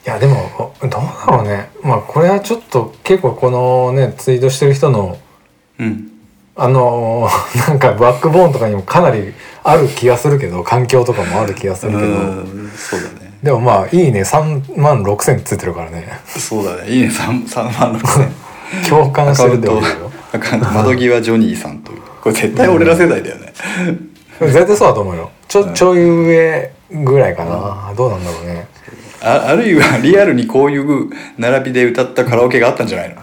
[0.06, 1.70] いやでもどうだろうね。
[1.84, 5.18] まあこれはちょっと結構このねツイートしてる人の
[5.80, 6.12] うん。
[6.56, 9.34] あのー なんかバックボーンとかにもかなり
[9.64, 12.04] ある気がするけど環境とかもある気がするけど。
[12.04, 13.34] うんそうだね。
[13.44, 14.24] でもまあいいね。
[14.24, 16.20] 3万6千ついてるからね。
[16.26, 16.90] そうだね。
[16.90, 17.10] いいね。
[17.10, 18.48] 3, 3万6千。
[18.90, 20.12] 共感してるってことだよ
[20.74, 23.54] 窓際ジョニーさんというこれ絶対俺ら世代だよね、
[24.42, 25.32] 絶対そうだと思うよ。
[25.48, 27.94] ちょちょい上ぐらいかな。
[27.96, 28.68] どうなんだろうね。
[29.22, 33.22] ああるいはリアルにこういう並びで歌ったカラオケがあったんじゃないの？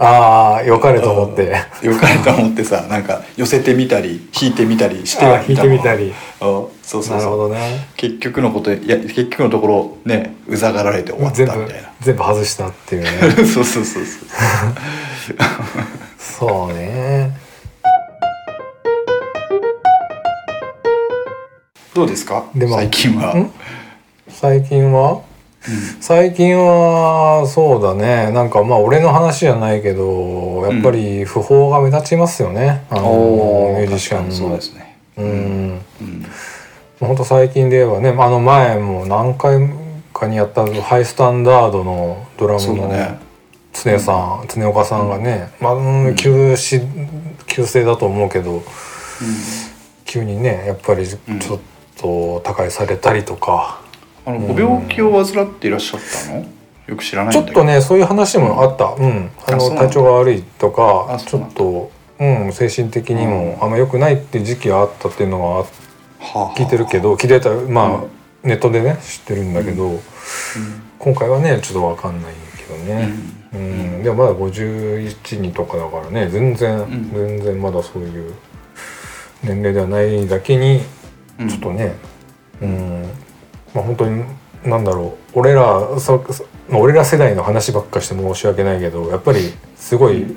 [0.00, 1.62] ああよかれと思って。
[1.82, 6.12] よかれと思ってさなんか寄せてみたり弾いてみたりして弾いてみたり。
[6.40, 7.18] あそうそうそう。
[7.18, 7.86] なるほどね。
[7.96, 11.92] 結局のこといや結局のところねうざがられて終わったみたいな。
[12.00, 13.10] 全部外したっていうね。
[13.46, 14.28] そうそうそうそう。
[16.18, 17.47] そうね
[21.98, 22.48] どうですか？
[22.54, 23.34] でも最近は。
[23.34, 23.50] ん？
[24.28, 25.22] 最近は？
[26.00, 28.30] 最近はそうだね。
[28.32, 34.34] なんかまあ俺の話じゃないけどやっぱり不法が目立ちますよね、あのおーミュージシャンの。
[34.34, 34.96] そうですね。
[35.16, 35.26] うん。
[36.00, 36.26] うん。
[37.00, 39.68] 本当最近で言えばねあの前も何回
[40.14, 43.18] かにやったハイスタンダードのドラムの
[43.72, 46.80] 常さん常岡さんがね、まあうん、急死
[47.46, 48.62] 急性だと思うけど
[50.04, 51.60] 急にねやっぱりちうんょっと
[51.98, 53.80] 他界されたりとか、
[54.24, 56.46] あのご病気を患っていらっしゃったの？
[56.86, 59.02] よく知らないちょっとねそういう話もあった、うん。
[59.02, 59.76] うなんだ。
[59.76, 65.66] 体調が悪いとかちょっと、うん、精神的にもあんま良くないっていう時期があったっていうのは
[66.20, 68.10] あはあ聞いてるけど聞いてたまあ、うん。
[68.42, 70.00] ネットでね知ってるんだけど、
[70.98, 73.10] 今回はねちょっと分かんないけどね、
[73.52, 74.02] うん。
[74.02, 77.10] でもまだ51人とかだからね全然、ん。
[77.12, 78.34] 全然まだそういう
[79.42, 80.82] 年齢ではないだけにうん
[81.38, 81.94] ちょっとね
[82.60, 83.02] うん、
[83.74, 84.24] まあ本当に
[84.64, 85.38] なんだろう。
[85.38, 90.36] 俺らそそまあ俺ら世代の話ばっかして申し訳ないけどやっぱりすごい、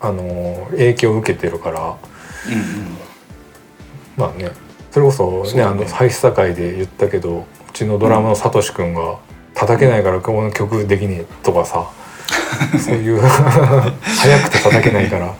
[0.00, 1.80] あの影響を受けてるから。
[1.80, 2.96] うんうん。
[4.16, 4.50] まあね。
[4.90, 5.62] それこそねね。
[5.62, 9.18] あのハイスタ会で言ったけどうちのドラムのサトシ君が
[9.54, 11.90] 叩けないからこの曲できねえとかさ。
[12.78, 13.20] そういう。
[14.00, 15.34] 早くて叩けないから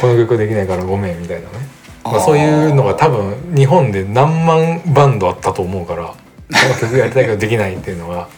[0.00, 1.68] この曲できないからごめんみたいなね、
[2.04, 6.14] まあ、そういうのが多分日本で何万バンドあったと思うからこ
[6.50, 8.28] の曲やりたいけどできないっていうのが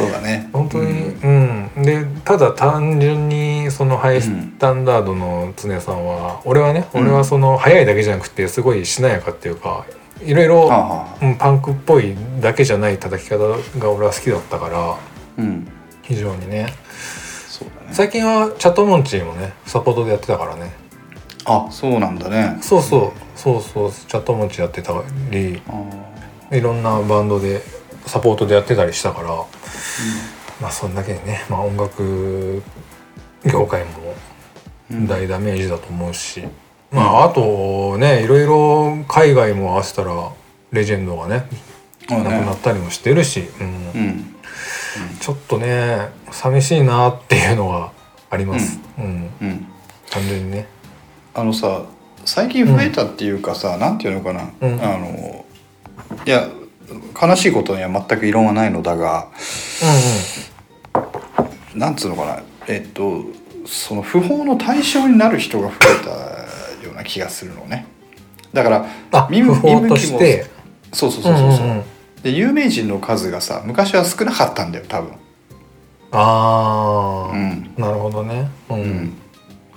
[0.00, 0.48] そうだね。
[0.52, 7.02] 本当にうん、でただ単純にそのハイスタンダードの常さんは、俺はねうん。
[7.02, 9.84] 俺はその速いだけじゃなくてすごいしなやかっていうか
[10.24, 10.68] いろいろ、
[11.38, 13.38] パンクっぽいだけじゃない叩き方
[13.78, 14.96] が俺は好きだったから
[15.36, 15.68] うん。
[16.00, 16.72] 非常にね。
[17.48, 17.88] そうだね。
[17.92, 20.72] 最近はチャットモンチーもねサポートでやってたからね
[21.46, 22.58] あそうなんだね。
[22.60, 23.38] そうそう。
[23.38, 23.92] そうそう。
[23.92, 24.92] チャットモンチーやってた
[25.30, 27.62] りあいろんなバンドで
[28.06, 29.28] サポートでやってたりしたから、
[30.60, 32.62] まあそんだけでね、まあ、音楽
[33.44, 33.90] 業界も
[34.90, 35.06] うん。
[35.06, 36.42] 大ダメージだと思うし、
[36.90, 40.32] まああとねいろいろ海外も合わせたら
[40.72, 41.48] レジェンドがね
[42.10, 43.66] あ亡くなねったりもしてるし、うん。
[43.66, 44.34] うん。
[45.20, 47.92] ちょっとね寂しいなっていうのが
[48.30, 49.30] あります、うん。
[49.40, 49.66] うん。
[50.10, 50.66] 単純にね。
[51.34, 51.82] あのさ
[52.24, 54.82] 最近増えたっていうかさ、なんていうのかな、うん。
[54.82, 55.44] あの
[56.26, 56.48] いや
[57.20, 59.28] 悲しいことには全く異論はないのだが
[61.74, 62.42] なんつうのかな。
[62.66, 63.24] えっと
[63.66, 66.10] その不法の対象になる人が増えた
[66.84, 67.86] ような気がするのね。
[68.52, 70.46] だからあ見不法として。
[70.92, 71.84] そうそうそうそうそう、んんん。
[72.24, 75.12] で有名人の数がさ昔は少なかったんだよ多分、
[76.10, 77.72] ああ、うん。
[77.78, 78.50] なるほどね。
[78.68, 78.80] うん。
[78.80, 79.16] うん。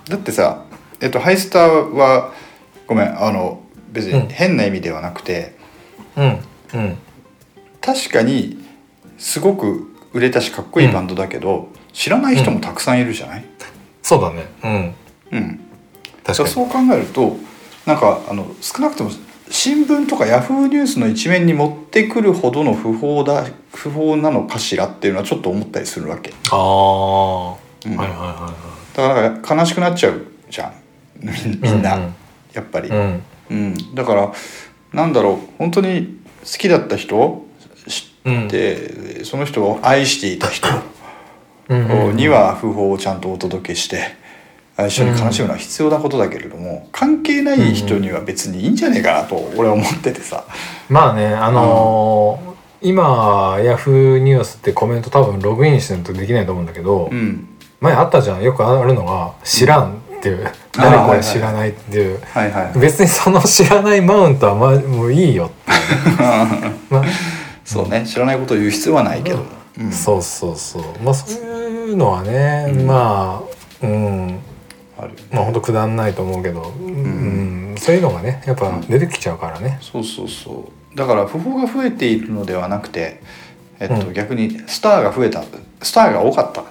[0.08, 0.63] だってさ
[1.04, 2.32] えっとハイスターは
[2.86, 3.62] ごめんあの
[3.92, 4.22] 別うん。
[4.22, 5.54] に変な意味ではなくて、
[6.16, 6.38] うん
[6.74, 6.98] うん。
[7.80, 8.56] 確かに
[9.18, 13.44] すごく売れたしかっこいいバンドだけど、知らない人もたくさんいるじゃない、
[14.02, 14.46] そうだね。
[14.62, 14.94] うん。
[15.32, 15.60] うん、
[16.24, 16.48] 確かに。
[16.48, 17.36] そう考えると
[17.84, 19.10] なんかあの少なくとも
[19.50, 26.32] 新聞とかヤフーニュースの一面に持ってくるほどの不法だ不法なのかしらっていうのはちょっと思ったりするわけ。
[26.50, 27.96] ああ、うん。
[27.96, 28.54] はいはいは
[28.96, 30.83] だからなんか悲しくなっちゃうじゃん
[31.20, 32.14] みみんな、うん
[32.52, 32.88] やっぱり。
[32.88, 33.22] うん。
[33.50, 34.32] うん、だから
[34.92, 37.44] なんだろう本当に好きだった人
[37.88, 38.46] 知うん。
[38.46, 40.68] って、その人を愛していた人
[41.68, 42.16] うんうんうん。
[42.16, 44.14] には訃報をちゃんとお届けして
[44.78, 50.44] 一緒に悲しむのは必要なことだけれども、関係ない人には別にいいんじゃねえかなと俺は思っててさ。
[50.88, 57.48] まあねあのー今ヤフーニュースってコメント多分ログインしてないとできないと思うんだけど、うん。
[57.80, 58.42] 前あったじゃん。
[58.42, 66.16] よくあるのが「知らん」っていう、誰かが知らないっていう、はいはい、別にその知らないマウントはまあもういいよっていう、
[66.88, 67.04] まあ
[67.64, 68.04] そうね。
[68.06, 69.44] 知らないことを言う必要はないけど、
[69.78, 69.92] うん。
[69.92, 70.82] そうそうそう。
[71.02, 72.86] まあそういうのはね、うん。
[72.86, 73.42] ま
[73.82, 74.38] あうん。
[74.98, 75.22] あるよね。
[75.32, 77.74] まあ本当くだんないと思うけど、うん。
[77.78, 79.78] そういうのがねやっぱ出てきちゃうからね。
[79.82, 80.96] そうそうそう。
[80.96, 83.20] だから訃報が増えているのではなくて、
[83.80, 84.12] えっとうん。
[84.12, 85.42] 逆にスターが増えた。
[85.82, 86.62] スターが多かった。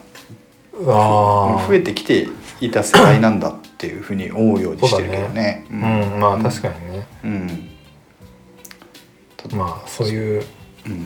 [0.87, 2.27] ああ増えてきて
[2.65, 5.65] いた世代なんだっていうふうに思うようにしてるけどね。
[5.69, 5.79] うん。
[6.19, 7.69] まあ確かにね、うん。
[9.57, 10.43] まあそういう
[10.85, 11.05] うん。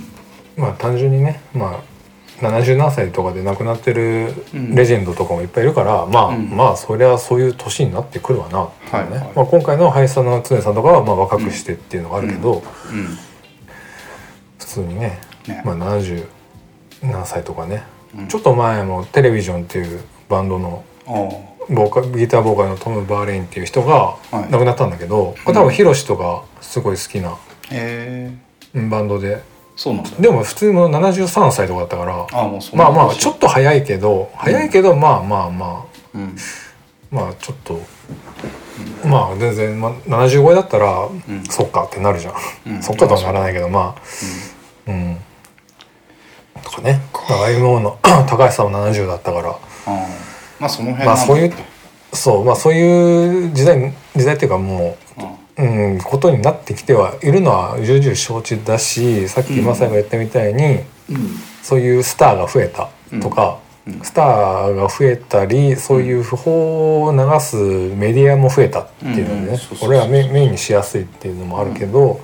[0.56, 1.98] まあ単純にねまあ
[2.46, 4.76] 70何歳とかで亡くなってるうん。
[4.76, 6.50] レジェンドとかもいっぱいいるから、まあ、うん。
[6.50, 9.26] まあそりゃそういう年になってくるわなっていうね、はい。
[9.26, 9.34] はい。
[9.36, 12.54] まあ、今回の林さんの常さんとかはまあ若くしてっていうのがあるけど、
[12.92, 13.18] うん。
[14.60, 15.62] 普通にねね。
[15.66, 16.26] まあ、70
[17.02, 17.84] 何歳とかね、
[18.16, 18.28] うん。
[18.28, 24.52] ちょっと前もテレビジョンっていうバンドのあボーカギターボーカルのトム・バーレインっていう人がはい。
[24.52, 27.38] 亡くなったんだけど、これ多分ヒロシとかすごい好きな
[28.90, 29.42] バンドで。
[29.76, 30.10] そうなんだ。
[30.20, 36.18] でも普通の73歳とかだったからあもうそんなまあまあちょっと早いけど早いけどまあまあまあ。
[36.18, 36.36] うん。
[37.12, 37.80] まあちょっと。
[39.06, 41.44] まあ全然、まあ、70超えだったら、ん。
[41.50, 42.34] そっかってなるじゃん、
[42.68, 42.82] うん。
[42.84, 44.92] そっかとはならないけどまあ。
[44.92, 45.18] うん。
[46.64, 47.02] とかね。
[47.14, 49.50] だから IMO の 高橋さんは70だったから。
[49.50, 49.56] あ
[49.88, 51.54] あまあその辺まあそういう
[52.14, 55.08] そうまあそういう時代時代っていうかもう
[55.60, 61.36] うん、ことになってきてはいるのは重々承知だしさっきマサが言ったみたいに、うん。
[61.64, 62.90] そういうスターが増えた
[63.20, 63.94] とか、うん。
[63.94, 64.02] うん。
[64.02, 67.56] スターが増えたりそういう不法を流す
[67.96, 72.22] メディアも増えたっていうのでね俺はメメインにしやすいっていうのもあるけど、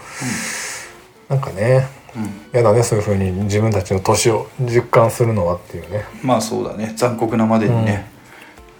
[1.27, 2.51] なんかねうん。
[2.51, 6.05] やだねそういうふうに自分たちの年を実感するのはっていうね。
[6.21, 6.93] まあそうだね。
[6.95, 8.12] 残酷なまでにね、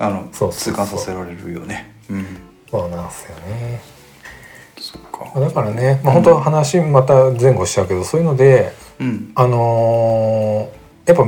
[0.05, 0.73] あのそうそうそう。
[0.73, 1.93] 痛感させられるよね。
[2.09, 2.25] うん。
[2.69, 3.81] そうなんですよね。
[4.79, 5.31] そっか。
[5.33, 9.31] まあだからね、まあ、本当は話また前後しちゃうけどそういうのでうん。
[9.35, 11.25] あのーやっぱ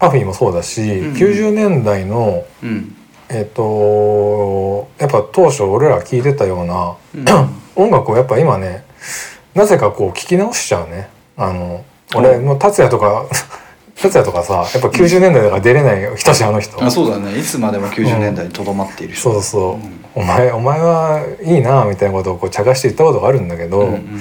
[0.00, 1.14] パフィーもそうだし、うん。
[1.14, 2.96] 90年代のうん。
[3.28, 6.96] えっ、とやっぱ当初俺ら聞いてたような、
[7.76, 8.84] 音楽をやっぱ今ね
[9.54, 11.08] なぜかこう聞き直しちゃうね。
[11.36, 13.26] あの俺もう達也とか
[14.00, 16.82] 達也とかさやっぱ90年代だから出れない人じゃんあの人。
[16.82, 17.38] あそうだね。
[17.38, 19.14] いつまでも90年代にとどまっている。
[19.14, 20.04] 人そうそう、ん。
[20.14, 24.20] お前お前はいいなみたいなことをこう茶化して言ったことがあるんだけど、うんうん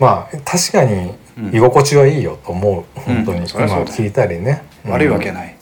[0.00, 1.12] まあ確かに
[1.52, 3.86] 居心地はいいよと思う、本当に、うんそりゃそうだよ。
[3.86, 4.92] 今聞いたりね、うん。
[4.92, 5.56] 悪いわけいない、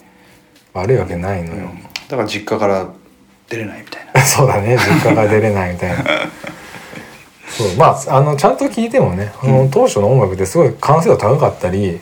[0.72, 1.82] 悪いわけないのよ、うん。
[2.08, 2.86] だから実家から
[3.48, 4.20] 出れないみたいな。
[4.22, 4.76] そうだね。
[4.76, 6.04] 実家が出れないみたいな。
[7.50, 7.74] そう。
[7.76, 11.98] まああのちゃんと聞いてもね、あの当初の音楽ってすごい完成度高かったり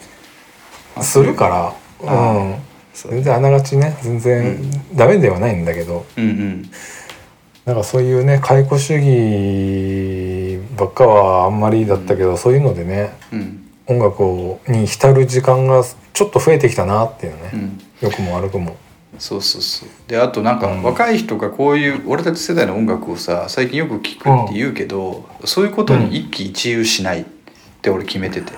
[1.03, 2.57] するから、うん、
[2.95, 4.59] 全然あながちね全然
[4.95, 6.71] ダメではないんだけど、うんうん。
[7.65, 13.63] なんかそういうね解雇主義ばっかはあんまりだったけど、そういうのでねうん。
[13.89, 17.81] 音楽をに浸る時間がちょっと増えてきたなっていうね、うん。
[18.01, 18.77] 良くも悪くも。
[19.19, 19.89] そうそうそう。
[20.09, 20.83] であとなんかうん。
[20.83, 27.25] 若い人がこういう俺たち世代の音楽をさ最近よく聞くって言うけど、そういうことに一喜一憂しないっ
[27.81, 28.53] て俺決めてて、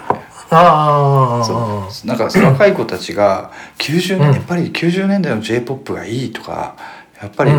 [0.51, 2.07] あそう。
[2.07, 4.35] なんか若い子たちが90年、うん。
[4.35, 6.77] やっぱり90年代の j p o p がいいとか
[7.21, 7.51] やっぱり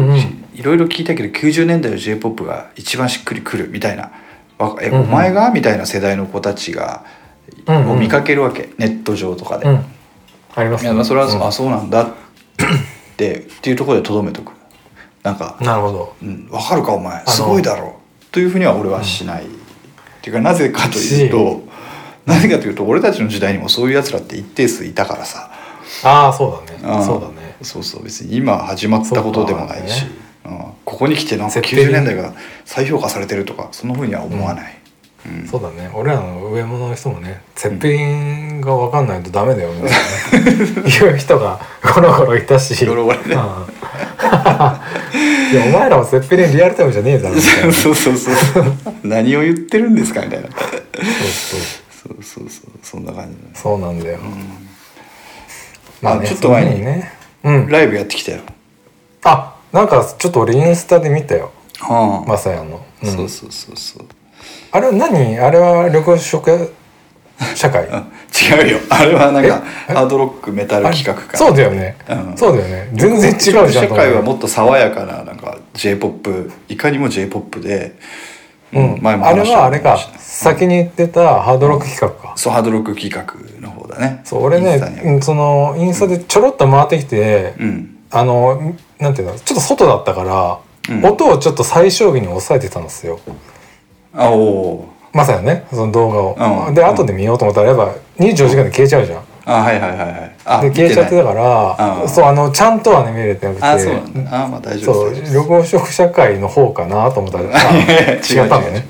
[0.54, 4.12] いろいろ聞いたけど90年代の j p o p が一番しっくりくるみたいな
[4.58, 7.04] 「わえお前が?」みたいな世代の子たちが、
[7.68, 9.68] を見かけるわけネット上とかで。
[9.68, 9.86] うん。
[10.56, 11.48] ありますいやまあそれは、うん。
[11.48, 12.04] あそうなんだ。
[12.04, 12.08] っ
[13.18, 14.52] てっていうところでとどめとく。
[15.24, 17.24] なんかなるほど「うん、分かるかお前。
[17.24, 17.98] のすごいだろ」
[18.32, 19.48] というふうには俺はしない、っ
[20.22, 21.64] ていうかなぜかというと
[22.30, 25.52] なぜかというと俺たちの時代にもそういうやつらって一定数いたからさ。
[26.04, 27.00] ああそうだね。
[27.02, 27.04] ん。
[27.04, 27.56] そうだね。
[27.64, 32.34] そうそう別に今始まったことでもないし、そううん、ここに来てなんか設定に90年代が
[32.66, 34.80] 再評価されてるとかそんなふうには思わない、
[35.26, 35.48] うん。
[35.48, 35.90] そうだね。
[35.94, 39.92] 俺らの上物の人もねセッペリンが分かんないとダメだよみたい
[40.44, 40.88] なね。
[40.88, 41.60] いう人が
[41.96, 42.80] ゴロゴロいたし。
[45.52, 47.74] いやお前らもセッペリアルタイムじゃねえだろみたいな。
[47.74, 48.36] そうそうそう。
[49.04, 50.48] 何を言ってるんですかみたいな。
[50.50, 53.44] そうそうそうそうそうそんな感じだ。
[53.44, 54.20] ねそうなんだよ、
[56.04, 57.12] あちょっと前にね。
[57.44, 57.68] うん。
[57.68, 58.40] ライブやってきたよ。
[59.24, 61.52] あなんかちょっと俺インスタで見たよ。
[61.80, 63.12] はまさやの、うん。
[63.12, 64.06] そうそうそうそう。
[64.72, 65.38] あれは何？
[65.40, 66.72] あれは緑黄色
[67.56, 67.88] 社会？
[67.90, 68.06] あ
[68.52, 68.80] 違うよ。
[68.90, 69.94] あれはなんかえ？
[69.94, 71.38] ハードロックメタル企画か。
[71.38, 72.38] そうだよね、うん。
[72.38, 72.90] そうだよね。
[72.94, 74.36] 全然違うじゃん社会はも。
[74.36, 77.96] っと爽やかななんか J-POP いかにも J-POP で、
[78.74, 79.98] うん、前もあれはあれか。
[80.18, 83.26] 先に言ってたハードロック企画か、そうハードロック企画
[83.60, 84.22] の方だね。
[84.24, 87.98] そう俺ねそのインスタでちょろっと回ってきて、うん。
[88.12, 90.60] あのなんていうのちょっと外だったから、
[90.96, 91.06] うん。
[91.06, 93.20] 音をちょっと最小限に抑えてたんですよ。
[94.14, 94.86] あおー。
[95.12, 96.76] まさやねその動画を、うん。
[96.76, 100.36] で後で見ようと思ったらやっぱ24時間で消えちゃうじゃんあはいはいはいはい。
[100.46, 104.44] あで消えちゃってたか見らうんそうあのちゃんとはね見れてなくてあそうなんだ。
[104.44, 105.34] あまあ大丈そう夫です。
[105.36, 108.86] 緑黄色社会の方かなと思ったら あ違ったんだね。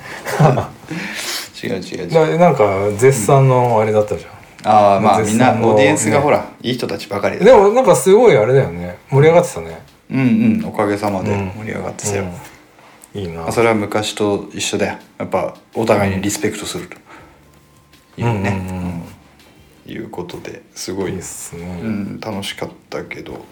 [1.63, 2.07] 違う違う。
[2.07, 2.37] 違う。
[2.39, 6.23] なんか絶賛のあれだったじゃん、ああまあみんなオーディエンスがね。
[6.23, 8.97] ほらいい人たちばかりだでもなんかすごいあれだよね。
[9.09, 9.81] 盛り上がってたね。
[10.11, 11.51] うんうんおかげさまでうん。
[11.57, 12.25] 盛り上がってたよ。
[13.15, 13.21] うん。
[13.21, 13.41] いいな。
[13.41, 14.95] まあそれは昔と一緒だよ。
[15.17, 16.95] やっぱお互いにリスペクトすると。
[18.17, 18.83] いうね、うんうん。
[18.83, 19.03] うん
[19.91, 23.45] いうことですごいいいっすね、うん、楽しかったけど。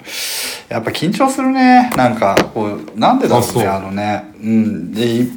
[0.69, 1.89] やっぱ緊張するね。
[1.95, 4.33] なんかこうなんでだろうねあのね。
[4.41, 4.91] うん。
[4.91, 5.31] でい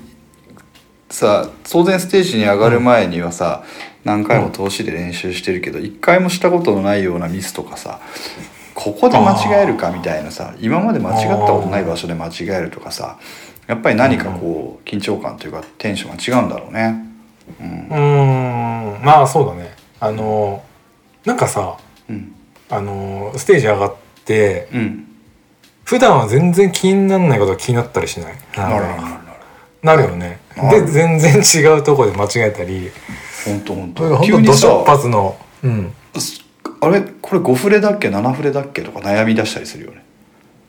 [1.09, 3.65] さ当然ステージに上がる前にはさ、
[4.05, 8.01] 何回も通しで練習してるけど一回もしたことのないようなミスとかさ
[8.75, 13.19] ここで間違えるかみたいなさ今まで間違ったことない場所で間違えるとかさ
[13.67, 17.07] やっぱり何かこう緊張感というかテンションが違うんだろうね。
[17.61, 17.89] うん。
[17.89, 19.05] うーん。
[19.05, 19.77] まあそうだね。
[20.01, 20.65] あの
[21.24, 21.76] なんかさ
[22.09, 22.35] うん。
[22.68, 25.06] あのステージ上がってうん。
[25.85, 28.35] 普段は全然気にならないことが気になったりしない？
[29.83, 30.38] なるよね。
[30.70, 32.90] で全然違うとこで間違えたり。
[33.44, 35.37] 本当本当急にさ発の。
[35.64, 35.92] うん。
[36.16, 36.44] す
[36.80, 37.00] あれ？
[37.00, 38.83] これ5フレだっけ？7フレだっけ？
[38.83, 40.04] とか悩み出したりするよね。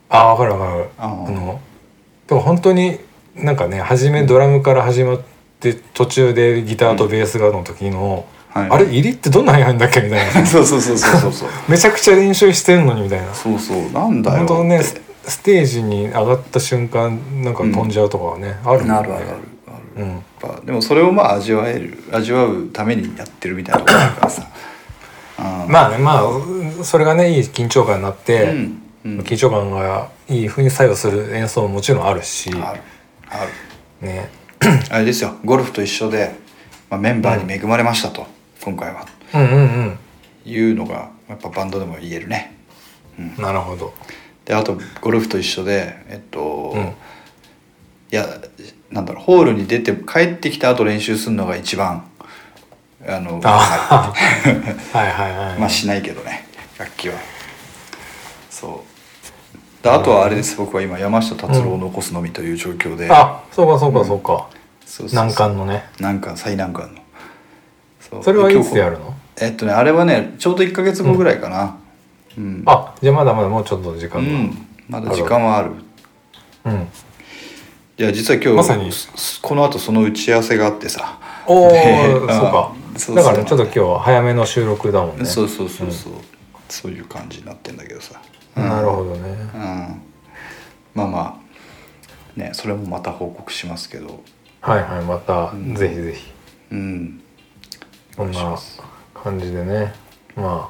[0.09, 0.89] あ分かる分かる。
[0.97, 1.61] あの
[2.27, 2.97] でも本当に
[3.35, 5.21] なんかね初めドラムから始まっ
[5.59, 8.69] て途中でギターとベースがの時の、はい。
[8.69, 10.45] あれ入りってどんなに入るんだっけみたいな。
[10.45, 11.49] そうそうそうそうそうそう。
[11.69, 13.33] めちゃくちゃ練習してんのにみたいな。
[13.33, 13.91] そうそう。
[13.91, 18.87] なんだよ本当ねスステージに上がった瞬間なんか飛んじゃうとかはね、あるもんね。
[18.89, 19.37] なるあるある
[19.97, 20.09] ある、うん。
[20.09, 24.47] やっぱでもそれをまあ味わえる味わうためにやってるみたいなところあるからさ。
[25.37, 29.19] あまあねまあそれがねいい緊張感になって、うんうん。
[29.19, 32.51] 緊張感がいい風に作用する演奏ももちろんあるし。
[32.51, 32.81] ある
[33.29, 33.45] あ
[34.01, 34.07] る。
[34.07, 34.29] ね。
[34.89, 35.35] あれですよ。
[35.43, 36.35] ゴルフと一緒で、
[36.89, 38.27] まあ、メンバーに恵まれましたと、
[38.63, 39.05] 今回は。
[39.33, 39.45] うんう
[39.89, 39.99] ん
[40.43, 42.55] いうのがやっぱバンドでも言えるね。
[43.19, 43.43] うん。
[43.43, 43.93] なるほど。
[44.43, 46.81] であとゴルフと一緒でえっと、うん。
[46.81, 46.93] い
[48.09, 48.25] や
[48.89, 52.09] なんだろうホールに出て帰ってきた後練習するのが一番
[53.07, 54.13] あのあは
[54.95, 55.07] い。
[55.07, 56.47] はいはい、まあしないけどね
[56.77, 57.15] 楽器は。
[58.49, 58.83] そ
[59.79, 59.83] う。
[59.83, 64.49] であとはあれです僕は今山下達郎を残すのみという状況で、あそうかそうかそうか、
[64.85, 65.15] そうそうそう。
[65.15, 65.85] 難関のね。
[65.99, 67.00] 難関最難関の
[68.11, 69.13] そそれはいつやるの？
[69.39, 71.77] えっとねあれはねちょうど1か月後ぐらいかな。
[72.37, 74.31] うん、あじゃあまだまだもうちょっと時間が。
[74.31, 75.71] うん、まだ時間はある。
[76.65, 76.87] うん。
[77.97, 78.91] でいや実は今日まさに。
[78.91, 81.19] すこの後その打ち合わせがあってさ。
[81.45, 82.09] おおね
[82.97, 83.21] そうか。
[83.21, 85.25] だからちょっと今日早めの収録だもんね。
[85.25, 86.13] そうそうそうそう、
[86.69, 88.21] そういう感じになってんだけどさ、
[88.55, 88.63] うん。
[88.63, 89.29] なるほどね。
[89.29, 90.01] うん、
[90.93, 91.41] まあま
[92.35, 94.23] あねそれもまた報告しますけど。
[94.61, 95.75] はいはいまたん。
[95.75, 96.31] ぜひぜひ。
[96.71, 97.21] うん
[98.21, 98.55] こんな
[99.15, 99.93] 感じでね。
[100.35, 100.69] ま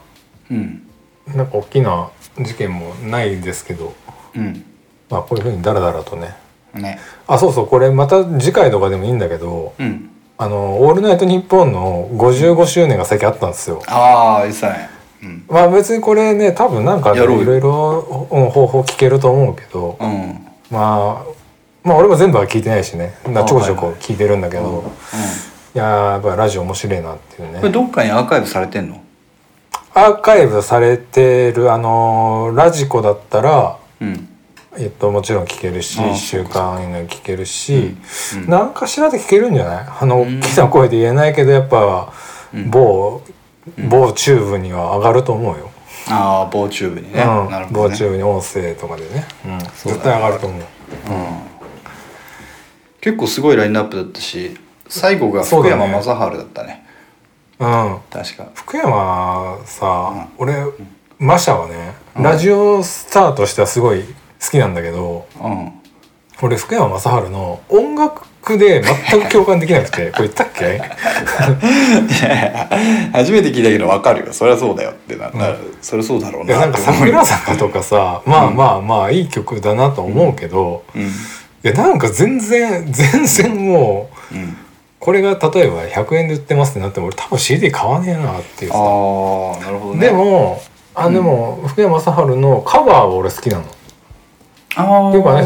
[0.50, 0.88] うん。
[1.28, 3.94] あなんか大きな事件もないですけど。
[4.34, 4.64] うん。
[5.10, 6.34] まあこういうふうにダラダラとね。
[6.74, 7.00] ね。
[7.28, 10.10] あそうそうこれまた次回とかでもいいんだけどうん。
[10.38, 13.82] あの「オールナイトニッポン」の55周年が最近あったんですよ。
[13.88, 14.90] ああ言ってたね
[15.22, 15.46] うん。
[15.50, 19.98] まあ別にこれね多分なんかいろいろうん方法聞けると思うけど。
[20.00, 20.48] うん。
[20.72, 21.32] まあ
[21.84, 23.14] まあ俺も全部は聞いてないしね。
[23.28, 29.02] なちょこちょこ聞いてるんだけど、うんいやーやっぱラジオ面白いなっていうこれねどっかにアーカイブされてんの？
[29.94, 34.28] アーカイブされてるあのー radiko だったらうん。
[34.78, 37.96] えっともちろん聞けるしあ1週間以内聞けるし、
[38.36, 38.50] うん。
[38.50, 39.88] なんかしらで聞けるんじゃない？
[40.02, 40.40] あのうん。
[40.40, 42.12] 大きな声で言えないけどやっぱ
[42.54, 42.70] うん。
[42.70, 43.22] 某、
[43.90, 45.70] 某チューブには上がると思うよ、
[46.10, 47.52] ああ某チューブにね、うん。
[47.52, 47.90] なるほどね。
[47.90, 49.60] 某チューブに音声とかでね、うん。
[49.60, 50.60] 絶対上がると思う。
[50.60, 50.66] うん。
[53.02, 54.58] 結構すごいラインナップだったし
[54.92, 56.86] 最後が福山雅治だったね。
[57.60, 57.98] うん。
[58.12, 58.48] 確か。
[58.54, 60.54] 福山さ、俺
[61.18, 64.06] マシャはね、ラジオスターとしてはすごい好
[64.52, 65.72] きなんだけどうん。
[66.42, 70.82] 俺福山雅治の音楽で全く共感できなくて これ言ったっけ？
[73.14, 74.34] 初めて聞いたけど分かるよ。
[74.34, 81.02] そりゃそうだよってな、なるそりゃそうだろういやなんか桜坂とかさまあまあまあいい曲だなと思うけど、うん。
[81.04, 81.08] い
[81.62, 84.58] やなんか全然全然もううん
[85.02, 88.76] これが例えば100円で売ってますってなっても俺多分 CD 買わねえなっていうあ
[89.56, 89.60] さ。
[89.60, 90.08] あなるほどね。
[90.08, 90.62] でも
[90.94, 93.66] あでも福山雅治のカバーは俺好きなの。
[94.76, 95.42] ああっていうかね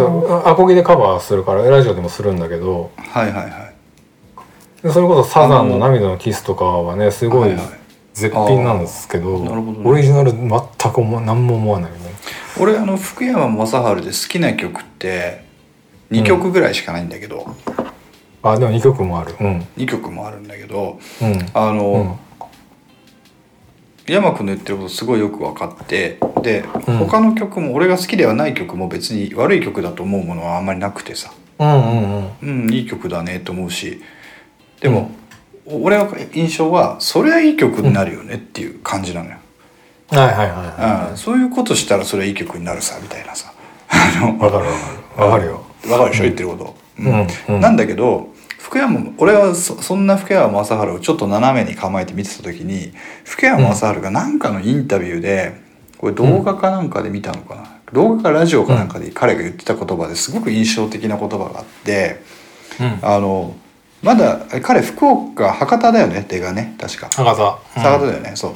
[0.46, 2.92] アコギでカバーするからラジオでもするんだけど。
[2.98, 3.76] はいはいはい。
[4.84, 7.56] でそれこそサザンの「涙のキス」とかはねすごい
[8.14, 9.90] 絶品なんですけど,、あーなるほどね。
[9.90, 12.12] オリジナル全く何も思わないよね。
[12.60, 15.46] 俺あの福山雅治で好きな曲って
[16.12, 17.48] 2曲ぐらいしかないんだけど、
[18.52, 19.36] あでも2曲もある。
[19.40, 19.68] うん。
[19.78, 21.50] 2曲もあるんだけどうん。
[21.54, 22.20] あの、
[24.08, 24.14] うん。
[24.14, 26.98] 山君の言ってることすごいよく分かってで、うん。
[26.98, 31.32] 他の曲も俺が好きではない曲も別に悪い曲だと思うものはあんまりなくてさ。
[31.58, 32.64] うんうんうん。
[32.66, 34.02] うんいい曲だねと思うし。
[34.80, 35.10] でも、
[35.66, 39.38] 俺の印象はそれはいい曲になるよねっていう感じなのよ、
[40.10, 43.52] はいはいはいはうんそういうことしたらそれはいい曲になるさみたいなさ。
[43.90, 44.78] あのいわかるわか
[45.18, 45.24] る。
[45.24, 45.66] わかるよ。
[45.90, 47.62] わかるでしょ、言ってること、うんうん。
[47.62, 48.35] なんだけど
[48.66, 52.94] 福山俺はそそんな福山雅治をちょっと斜めに構えて見てた時に
[53.24, 55.62] 福山雅治が何かのインタビューで
[56.00, 62.22] これ動画かなんかで見たのかな、動画かラジオかなんかで彼が言ってた言葉ですごく印象的な言葉があって
[62.80, 63.00] うん。
[63.04, 63.56] あの
[64.02, 66.26] まだ彼福岡博多だよね？
[66.28, 67.08] 出がね確か。
[67.08, 67.60] 博多。
[67.80, 68.56] 博多だよね、そう。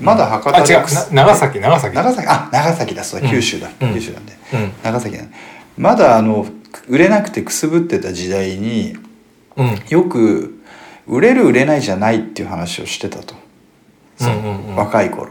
[0.00, 0.66] まだ博あ違う。
[0.66, 1.96] 多でな長崎長崎。
[1.96, 2.28] 長崎。
[2.28, 3.04] あ長崎だ。
[3.04, 3.94] そう九州だ、うん。
[3.94, 4.72] 九州なんで、うん。
[4.82, 5.32] 長崎だね。
[5.78, 6.46] まだあの
[6.88, 8.96] 売れなくてくすぶってた時代に
[9.56, 9.82] うん。
[9.88, 10.60] よく
[11.06, 13.34] 売れる売れないじゃないっていう話をしてたと、
[14.16, 14.34] そう。
[14.34, 14.76] うんうんうん。
[14.76, 15.30] 若い頃。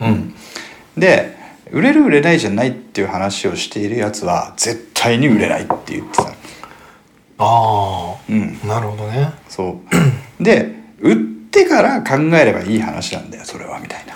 [0.00, 0.34] うん。
[0.96, 1.36] で
[1.70, 6.24] 売れる売れないじゃないっていう話をしているやつは絶対に売れないって言ってた
[7.38, 8.60] あうん。
[8.64, 9.32] あなるほどね。
[9.48, 9.80] そ
[10.40, 10.42] う。
[10.42, 14.14] で売ってから考えればいい話なんだよそれはみたいな、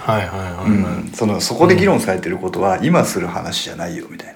[1.41, 4.36] そこで議論されてることは今する話じゃないよみたいな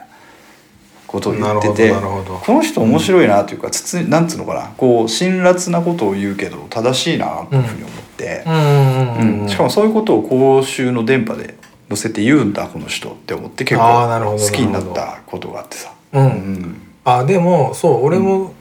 [1.10, 4.72] ことを言っててこの人面白いなというかつつなんつうのかな。
[4.76, 8.44] こう辛辣なことを言うけど正しいなというふうに思って。
[8.46, 11.54] う、んしかもそういうことを公衆の電波で
[11.88, 15.92] 載せて言うんだこの人って思って結構好きになったことがあってさ。
[16.12, 16.22] うん。
[16.22, 16.82] うん。
[17.04, 18.54] あでもそう俺も、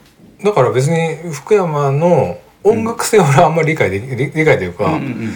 [0.43, 5.33] だから別に福山の音楽性は俺はあんまり理解でき理理解というか、うんうん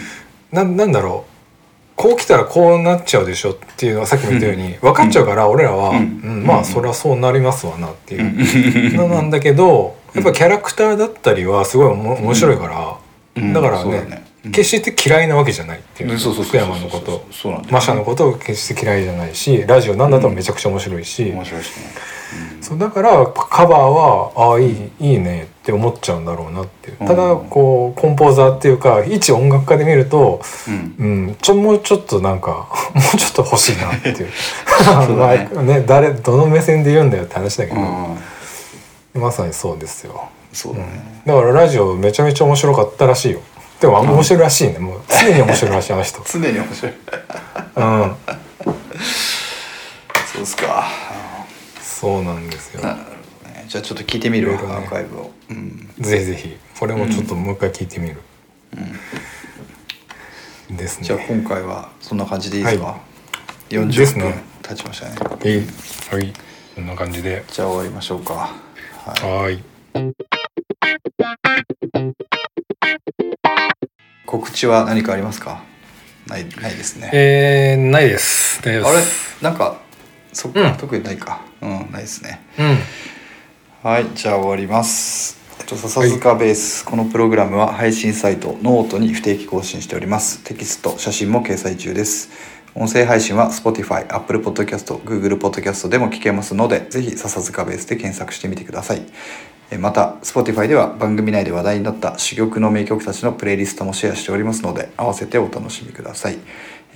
[0.51, 1.32] ななんだろう
[1.95, 6.21] こう来たらこうなっちゃうでしょっていうのはさっきも言ったように、分かっちゃうから俺らは、うん。
[6.23, 8.23] うんまあそれはそうなりますわなってう。
[8.23, 8.39] ん。
[8.39, 12.97] いうのなんだけどやっぱキャラクターだったりはすごい面白いから、
[13.41, 13.53] うん。
[13.53, 16.17] だからね,、決して嫌いなわけじゃないっていう。
[16.17, 17.25] 福山のこと
[17.69, 22.13] マシャのことを決して嫌いじゃないしラジオなんだったらめちゃくちゃ面白いし、面白いしね
[22.61, 26.97] そうだからカバーはああいいいいねって思っちゃうんだろうなっていう。
[26.97, 30.95] ただうんこうコンポーザーっていうか一音楽家で見ると、うん。
[30.97, 34.29] うん、ちょもうちょっとなんか もうちょっと欲しいなっていう。
[35.17, 39.21] まあね誰どの目線で言うんだよって話だけど、うん。
[39.21, 40.29] まさにそうですよ。
[40.53, 41.21] そうだね。
[41.25, 43.39] だからラジオめちゃめちゃ面白かったらしいよ。
[43.79, 46.21] でも面白いらしいねもう常に面白いらしいあの人。
[46.31, 46.93] 常に面白い。
[47.75, 48.15] うん。
[50.33, 50.87] そうっすか
[52.03, 52.81] そうなんですよ。
[52.83, 53.09] なるほど
[53.49, 53.55] ね。
[53.61, 54.85] ねじゃあちょっと聞いてみるわ、いろいろね。
[54.85, 56.57] アーカイブを、うん、ぜひぜひ。
[56.77, 58.17] これもちょっともう一回聞いてみる、
[60.69, 61.05] ですね。
[61.05, 62.97] じゃあ今回はそんな感じでいいですか、は
[63.69, 63.75] い。
[63.75, 64.43] 40分ですね。
[64.61, 65.15] 経ちましたね。
[65.15, 66.19] はい。
[66.21, 66.33] はい。
[66.75, 67.45] こんな感じで。
[67.47, 68.33] じゃあ終わりましょうか。
[68.33, 68.49] は
[69.21, 69.31] い。
[69.31, 69.63] はい。
[74.25, 75.63] 告知は何かありますか？
[76.27, 77.11] ないないですね。
[77.13, 78.61] えー、ないです。
[78.61, 78.97] 大丈夫あれ？
[78.97, 79.77] ですなんか
[80.33, 80.77] そっか、うん。
[80.77, 82.41] 特にないかうんないですね。
[82.59, 83.89] うん。
[83.89, 85.37] はいじゃあ終わります。
[85.59, 90.43] えっと笹塚ベース、このプログラムは配信サイトノートに不定期更新しております。
[90.43, 92.29] テキスト写真も掲載中です。
[92.75, 99.03] 音声配信は Spotify、Apple Podcast、Google Podcast でも聞けますのでぜひ笹塚ベースで検索してみてください。
[99.69, 106.33] えまた Spotify では番組内で話題になった珠玉の名曲たちのプレイリストもシェアしておりますので合わせてお楽しみください。
[106.33, 106.37] え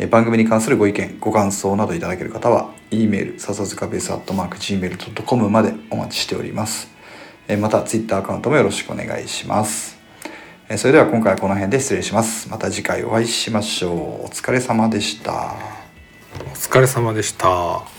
[0.05, 6.89] 番組に関するご意見ご感想などいただける方は e メール笹塚ベースアットマーク Gmail.com までお待ちしております。
[7.59, 9.97] また Twitter アカウントもよろしくお願いします。
[10.75, 12.49] それでは今回はこの辺で失礼します。
[12.49, 13.93] また次回お会いしましょう。
[14.25, 15.55] お疲れ様でした。
[16.41, 17.96] お疲れ様でした。